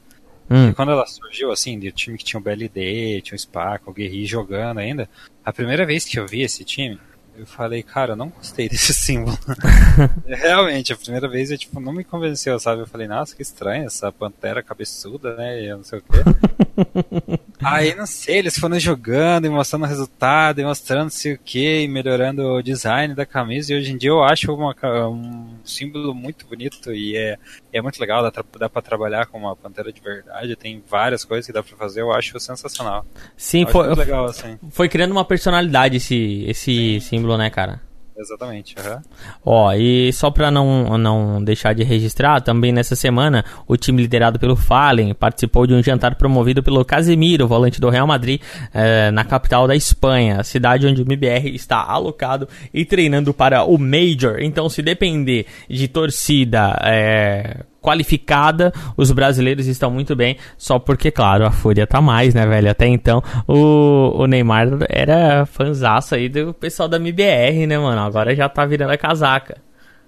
[0.53, 0.73] Hum.
[0.73, 4.27] quando ela surgiu, assim, do time que tinha o BLD, tinha o Spaca, o Guerri
[4.27, 5.09] jogando ainda,
[5.45, 6.99] a primeira vez que eu vi esse time,
[7.37, 9.39] eu falei, cara, eu não gostei desse símbolo.
[10.27, 12.83] Realmente, a primeira vez eu, tipo, não me convenceu, sabe?
[12.83, 15.63] Eu falei, nossa, que estranho essa pantera cabeçuda, né?
[15.63, 17.41] E eu não sei o quê.
[17.63, 21.83] Aí, não sei, eles foram jogando e mostrando o resultado e mostrando sei o que,
[21.83, 23.73] e melhorando o design da camisa.
[23.73, 24.75] E hoje em dia eu acho uma,
[25.09, 27.39] um símbolo muito bonito e é,
[27.73, 28.23] é muito legal.
[28.23, 30.57] Dá, dá pra trabalhar com uma pantera de verdade.
[30.57, 32.01] Tem várias coisas que dá pra fazer.
[32.01, 33.05] Eu acho sensacional.
[33.37, 34.59] Sim, foi, legal, assim.
[34.71, 37.81] foi criando uma personalidade esse, esse símbolo, né, cara?
[38.21, 38.75] Exatamente.
[38.79, 39.01] Uhum.
[39.45, 44.39] Ó, e só pra não, não deixar de registrar, também nessa semana, o time liderado
[44.39, 48.41] pelo Fallen participou de um jantar promovido pelo Casemiro, volante do Real Madrid,
[48.75, 53.79] eh, na capital da Espanha, cidade onde o MBR está alocado e treinando para o
[53.79, 54.37] Major.
[54.41, 61.47] Então, se depender de torcida eh, qualificada, os brasileiros estão muito bem, só porque, claro,
[61.47, 62.71] a Fúria tá mais, né, velho?
[62.71, 68.01] Até então, o, o Neymar era fanzaço aí do pessoal da MBR, né, mano?
[68.01, 69.59] Agora já tá virando a casaca.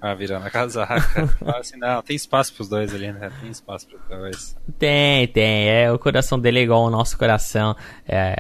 [0.05, 1.31] Ah, virando a casaca.
[1.61, 3.31] assim, não, tem espaço pros dois ali, né?
[3.41, 4.57] Tem espaço pros dois.
[4.77, 5.69] Tem, tem.
[5.69, 7.77] É, o coração dele é igual ao nosso coração.
[8.05, 8.35] É,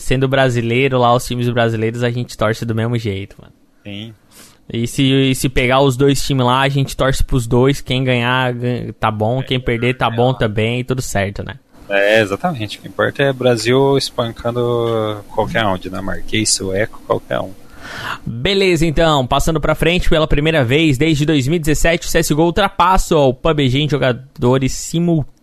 [0.00, 3.54] sendo brasileiro, lá os times brasileiros, a gente torce do mesmo jeito, mano.
[3.84, 4.12] Sim.
[4.70, 7.80] E se, e se pegar os dois times lá, a gente torce pros dois.
[7.80, 8.54] Quem ganhar,
[8.98, 9.42] tá bom.
[9.42, 10.84] Quem perder, tá bom também.
[10.84, 11.56] Tudo certo, né?
[11.88, 12.78] É, exatamente.
[12.78, 17.50] O que importa é Brasil espancando qualquer um, dinamarquês, sueco, qualquer um.
[18.24, 23.82] Beleza, então, passando pra frente pela primeira vez desde 2017, o CSGO ultrapassa o PUBG
[23.82, 25.41] em jogadores simultâneos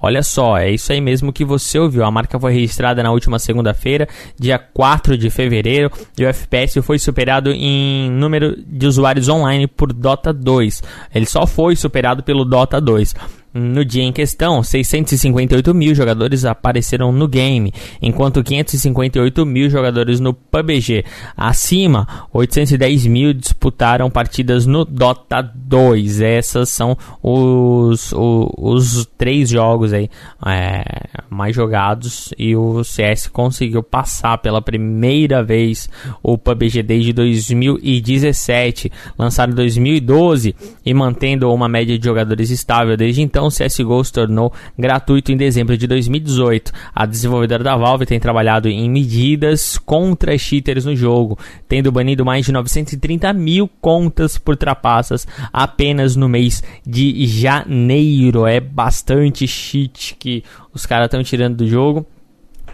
[0.00, 2.04] Olha só, é isso aí mesmo que você ouviu.
[2.04, 4.08] A marca foi registrada na última segunda-feira,
[4.38, 9.92] dia 4 de fevereiro, e o FPS foi superado em número de usuários online por
[9.92, 10.82] Dota 2.
[11.14, 13.14] Ele só foi superado pelo Dota 2.
[13.52, 20.32] No dia em questão, 658 mil jogadores apareceram no game, enquanto 558 mil jogadores no
[20.32, 21.04] PUBG.
[21.36, 26.20] Acima, 810 mil disputaram partidas no Dota 2.
[26.20, 30.08] Essas são os, os, os três jogos aí
[30.46, 30.84] é,
[31.28, 35.88] mais jogados e o CS conseguiu passar pela primeira vez
[36.22, 40.54] o PUBG desde 2017, lançado em 2012
[40.86, 45.32] e mantendo uma média de jogadores estável desde então então o CSGO se tornou gratuito
[45.32, 46.72] em dezembro de 2018.
[46.94, 52.44] A desenvolvedora da Valve tem trabalhado em medidas contra cheaters no jogo, tendo banido mais
[52.44, 58.46] de 930 mil contas por trapaças apenas no mês de janeiro.
[58.46, 62.04] É bastante cheat que os caras estão tirando do jogo.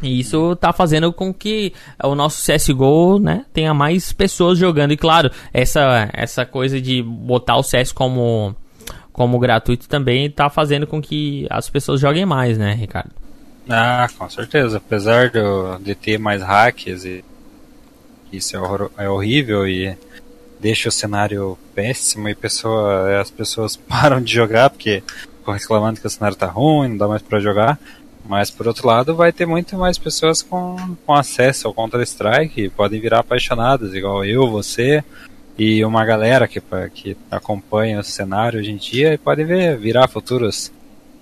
[0.03, 4.93] E isso tá fazendo com que o nosso CSGO, né, tenha mais pessoas jogando.
[4.93, 8.55] E claro, essa, essa coisa de botar o CS como
[9.17, 13.11] como gratuito também está fazendo com que as pessoas joguem mais, né, Ricardo?
[13.67, 14.77] Ah, com certeza.
[14.77, 17.25] Apesar do, de ter mais hacks e
[18.31, 19.97] isso é, é horrível e
[20.61, 25.03] deixa o cenário péssimo e pessoa, as pessoas param de jogar porque
[25.39, 27.81] ficam reclamando que o cenário tá ruim, não dá mais para jogar.
[28.23, 33.01] Mas por outro lado, vai ter muito mais pessoas com, com acesso ao Counter-Strike, podem
[33.01, 35.03] virar apaixonadas, igual eu, você,
[35.59, 36.61] e uma galera que,
[36.95, 40.73] que acompanha o cenário hoje em dia e pode ver, virar futuros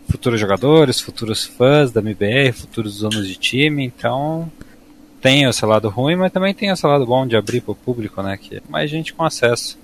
[0.09, 4.51] futuros jogadores, futuros fãs da MBR, futuros donos de time, então
[5.21, 7.73] tem o seu lado ruim, mas também tem o seu lado bom de abrir para
[7.73, 9.79] o público, né, que mais gente com acesso.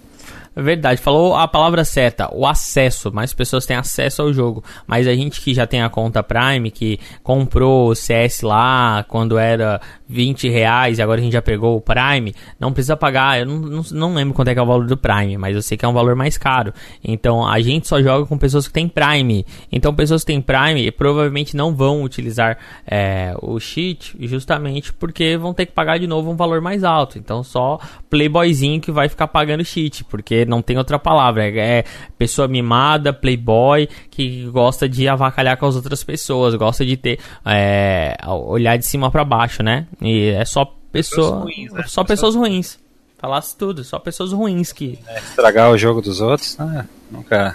[0.55, 3.13] Verdade, falou a palavra certa, o acesso.
[3.13, 4.65] Mais pessoas têm acesso ao jogo.
[4.87, 9.39] Mas a gente que já tem a conta Prime, que comprou o CS lá quando
[9.39, 13.39] era 20 reais e agora a gente já pegou o Prime, não precisa pagar.
[13.39, 15.63] Eu não, não, não, lembro quanto é que é o valor do Prime, mas eu
[15.63, 16.75] sei que é um valor mais caro.
[17.03, 19.47] Então a gente só joga com pessoas que têm Prime.
[19.71, 25.55] Então pessoas que têm Prime provavelmente não vão utilizar é, o cheat justamente porque vão
[25.55, 27.19] ter que pagar de novo um valor mais alto.
[27.19, 27.79] Então só
[28.11, 31.45] playboyzinho que vai ficar pagando cheat, porque não tem outra palavra.
[31.45, 31.85] É, é
[32.19, 38.17] pessoa mimada, playboy, que gosta de avacalhar com as outras pessoas, gosta de ter é,
[38.27, 39.87] olhar de cima para baixo, né?
[40.01, 41.85] E é só pessoa, pessoas ruins, né?
[41.87, 42.79] só pessoas ruins.
[43.19, 44.99] Falasse tudo, só pessoas ruins que.
[45.07, 46.87] É, estragar o jogo dos outros, né?
[47.11, 47.55] Nunca.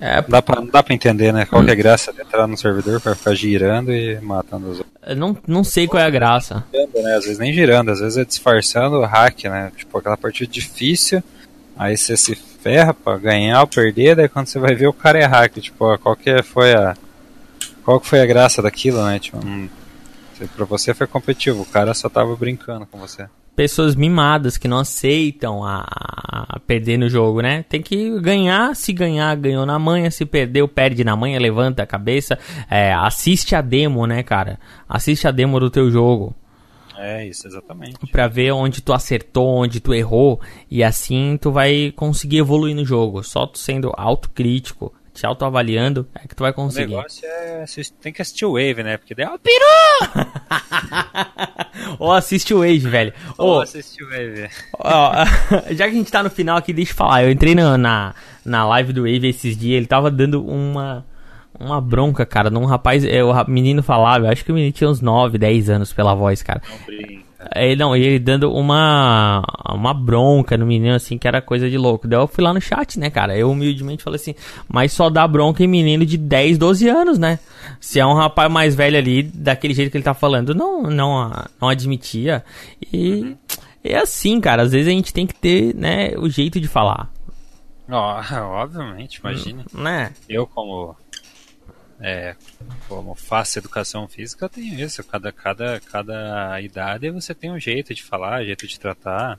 [0.00, 1.44] É, dá pra, não dá pra entender, né?
[1.44, 5.16] Qual é a graça de entrar no servidor pra ficar girando e matando os outros.
[5.16, 6.64] não, não sei qual é a graça.
[6.72, 7.16] Girando, né?
[7.16, 9.72] Às vezes nem girando, às vezes é disfarçando o hack, né?
[9.76, 11.20] Tipo, aquela partida difícil,
[11.78, 15.18] aí você se ferra pra ganhar ou perder, daí quando você vai ver o cara
[15.18, 16.96] é hack, tipo, qual que foi a.
[17.84, 19.18] Qual que foi a graça daquilo, né?
[19.18, 19.68] Tipo, hum,
[20.46, 23.26] Pra você foi competitivo, o cara só tava brincando com você.
[23.56, 27.64] Pessoas mimadas que não aceitam a, a perder no jogo, né?
[27.68, 31.86] Tem que ganhar, se ganhar, ganhou na manha, se perdeu, perde na manha, levanta a
[31.86, 32.38] cabeça.
[32.70, 34.60] É, assiste a demo, né, cara?
[34.88, 36.36] Assiste a demo do teu jogo.
[36.98, 37.98] É, isso, exatamente.
[38.10, 40.40] Pra ver onde tu acertou, onde tu errou.
[40.70, 43.22] E assim tu vai conseguir evoluir no jogo.
[43.22, 46.94] Só tu sendo autocrítico, te autoavaliando, é que tu vai conseguir.
[46.94, 47.64] O negócio é.
[48.00, 48.96] Tem que assistir o Wave, né?
[48.96, 49.64] Porque daí é o peru!
[51.98, 53.12] Ou assiste o Wave, velho.
[53.36, 54.48] Ou oh, assiste o Wave.
[55.74, 57.24] Já que a gente tá no final aqui, deixa eu falar.
[57.24, 61.04] Eu entrei na, na, na live do Wave esses dias, ele tava dando uma.
[61.60, 63.04] Uma bronca, cara, num rapaz.
[63.04, 66.14] É, o menino falava, eu acho que o menino tinha uns 9, 10 anos pela
[66.14, 66.60] voz, cara.
[66.60, 67.28] cara.
[67.54, 72.06] Ele, não, ele dando uma, uma bronca no menino, assim, que era coisa de louco.
[72.06, 73.36] Daí eu fui lá no chat, né, cara?
[73.36, 74.34] Eu humildemente falei assim,
[74.68, 77.38] mas só dá bronca em menino de 10, 12 anos, né?
[77.80, 81.30] Se é um rapaz mais velho ali, daquele jeito que ele tá falando, não, não,
[81.60, 82.44] não admitia.
[82.92, 83.36] E
[83.84, 87.08] é assim, cara, às vezes a gente tem que ter, né, o jeito de falar.
[87.88, 88.20] Ó,
[88.62, 89.64] obviamente, imagine.
[89.72, 90.12] Né?
[90.28, 90.94] Eu como
[92.00, 92.36] é,
[92.88, 95.02] como faço educação física, eu tenho isso.
[95.04, 99.38] Cada, cada, cada idade você tem um jeito de falar, jeito de tratar.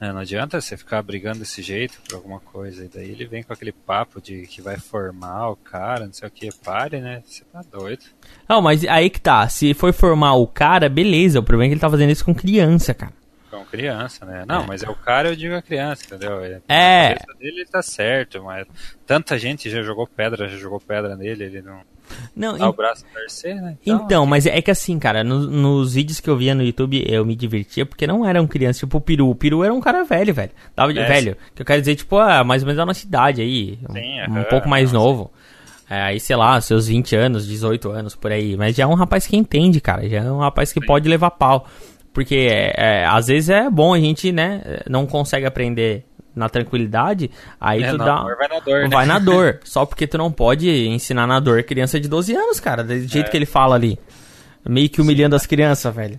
[0.00, 2.84] É, não adianta você ficar brigando desse jeito por alguma coisa.
[2.84, 6.28] E daí ele vem com aquele papo de que vai formar o cara, não sei
[6.28, 6.48] o que.
[6.64, 7.22] Pare, né?
[7.26, 8.04] Você tá doido.
[8.48, 9.48] Não, mas aí que tá.
[9.48, 11.40] Se for formar o cara, beleza.
[11.40, 13.12] O problema é que ele tá fazendo isso com criança, cara.
[13.50, 14.44] Com criança, né?
[14.46, 14.66] Não, É.
[14.66, 16.40] mas é o cara, eu digo a criança, entendeu?
[16.42, 16.60] É.
[16.68, 17.08] É.
[17.14, 18.66] Cabeça dele ele tá certo, mas
[19.06, 21.80] tanta gente já jogou pedra, já jogou pedra nele, ele não
[22.36, 23.76] Não, dá o braço a torcer, né?
[23.86, 27.24] então, mas é que assim, cara, no- nos vídeos que eu via no YouTube, eu
[27.24, 29.30] me divertia porque não eram crianças, tipo o Peru.
[29.30, 30.50] O Peru era um cara velho, velho.
[30.74, 31.36] Tava de, É, velho.
[31.54, 33.78] Que eu quero dizer, tipo, ah, mais ou menos da nossa idade aí.
[33.88, 35.32] um- Sim, um aham, pouco mais não, novo.
[35.88, 38.56] É, aí, sei lá, seus 20 anos, 18 anos, por aí.
[38.58, 40.06] Mas já é um rapaz que entende, cara.
[40.06, 41.66] Já é um rapaz que pode levar pau.
[42.18, 44.60] Porque é, é, às vezes é bom a gente, né,
[44.90, 46.04] não consegue aprender
[46.34, 48.22] na tranquilidade, aí É, tu dá...
[48.22, 48.88] dor vai na dor, né?
[48.88, 49.60] Vai na dor.
[49.62, 52.82] Só porque tu não pode ensinar na dor criança de 12 anos, cara.
[52.82, 53.30] Do jeito É.
[53.30, 53.96] que ele fala ali.
[54.68, 56.18] Meio que humilhando as crianças, velho.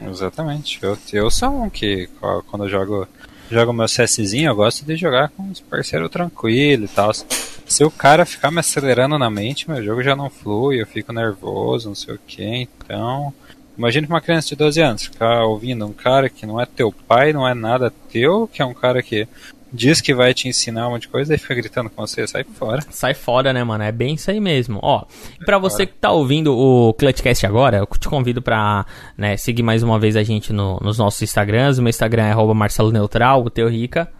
[0.00, 0.80] Exatamente.
[0.82, 2.08] Eu, eu sou um que
[2.48, 3.06] quando eu jogo,
[3.48, 7.12] jogo meu CSzinho, eu gosto de jogar com os parceiros tranquilos e tal.
[7.14, 11.12] Se o cara ficar me acelerando na mente, meu jogo já não flui, eu fico
[11.12, 12.42] nervoso, não sei o que,
[12.84, 13.32] então.
[13.78, 17.32] Imagina uma criança de 12 anos ficar ouvindo um cara que não é teu pai,
[17.32, 19.26] não é nada teu, que é um cara que
[19.72, 22.42] diz que vai te ensinar um monte de coisa e fica gritando com você, sai
[22.42, 22.82] fora.
[22.90, 23.84] Sai fora, né, mano?
[23.84, 24.80] É bem isso aí mesmo.
[24.82, 25.04] Ó,
[25.40, 28.84] e pra você que tá ouvindo o Clutchcast agora, eu te convido pra
[29.16, 31.78] né, seguir mais uma vez a gente no- nos nossos Instagrams.
[31.78, 34.10] O meu Instagram é arroba Marcelo Neutral, o teu Rica.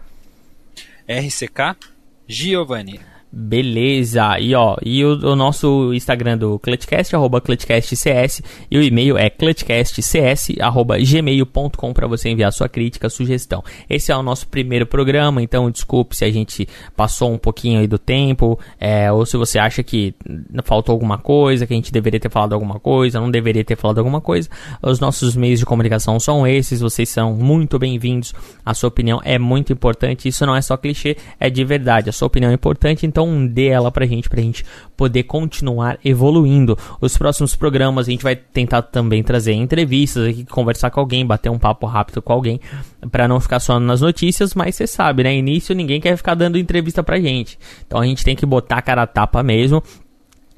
[1.07, 1.75] RCK
[2.27, 2.99] Giovanni.
[3.31, 9.19] Beleza, e ó, e o, o nosso Instagram do Clutchcast, arroba ClutchcastCS, e o e-mail
[9.19, 13.63] é clutchcastcs, arroba gmail.com para você enviar sua crítica, sugestão.
[13.87, 16.67] Esse é o nosso primeiro programa, então desculpe se a gente
[16.97, 20.15] passou um pouquinho aí do tempo, é, ou se você acha que
[20.63, 23.99] faltou alguma coisa, que a gente deveria ter falado alguma coisa, não deveria ter falado
[23.99, 24.49] alguma coisa.
[24.81, 28.33] Os nossos meios de comunicação são esses, vocês são muito bem-vindos,
[28.65, 32.11] a sua opinião é muito importante, isso não é só clichê, é de verdade, a
[32.11, 34.65] sua opinião é importante, então dê ela pra gente, pra gente
[34.95, 36.77] poder continuar evoluindo.
[36.99, 41.49] Os próximos programas a gente vai tentar também trazer entrevistas aqui, conversar com alguém, bater
[41.49, 42.59] um papo rápido com alguém,
[43.11, 45.35] pra não ficar só nas notícias, mas você sabe, né?
[45.35, 47.57] Início ninguém quer ficar dando entrevista pra gente.
[47.85, 49.83] Então a gente tem que botar a cara a tapa mesmo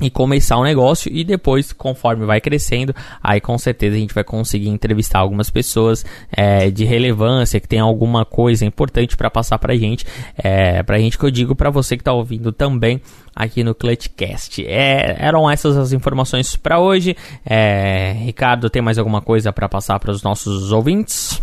[0.01, 2.93] e começar o negócio e depois, conforme vai crescendo,
[3.23, 7.79] aí com certeza a gente vai conseguir entrevistar algumas pessoas é, de relevância, que tem
[7.79, 10.05] alguma coisa importante para passar pra gente,
[10.37, 13.01] é, pra gente que eu digo pra você que tá ouvindo também
[13.35, 14.65] aqui no Clutchcast.
[14.65, 17.15] É, eram essas as informações pra hoje.
[17.45, 21.41] É, Ricardo, tem mais alguma coisa pra passar para os nossos ouvintes?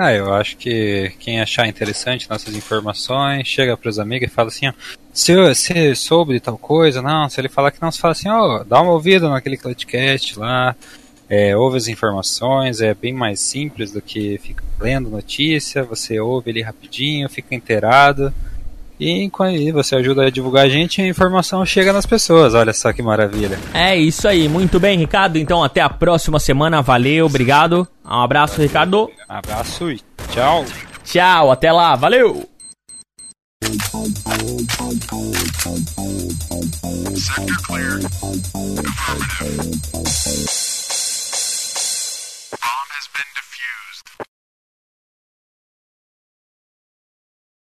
[0.00, 4.68] Ah, eu acho que quem achar interessante nossas informações, chega pros amigos e fala assim,
[4.68, 4.72] ó,
[5.12, 8.28] se você soube de tal coisa, não, se ele falar que não, você fala assim,
[8.28, 10.76] ó, dá uma ouvida naquele Clutchcast lá,
[11.28, 16.50] é, ouve as informações, é bem mais simples do que ficar lendo notícia, você ouve
[16.50, 18.32] ele rapidinho, fica inteirado,
[18.98, 22.72] e enquanto aí você ajuda a divulgar a gente, a informação chega nas pessoas, olha
[22.72, 23.58] só que maravilha.
[23.72, 25.36] É isso aí, muito bem, Ricardo.
[25.36, 26.82] Então até a próxima semana.
[26.82, 27.86] Valeu, obrigado.
[28.04, 29.10] Um abraço, Ricardo.
[29.28, 30.00] Abraço e
[30.32, 30.64] tchau!
[31.04, 32.48] Tchau, até lá, valeu!
[37.18, 38.00] Sector.
[39.08, 40.67] Affirmative.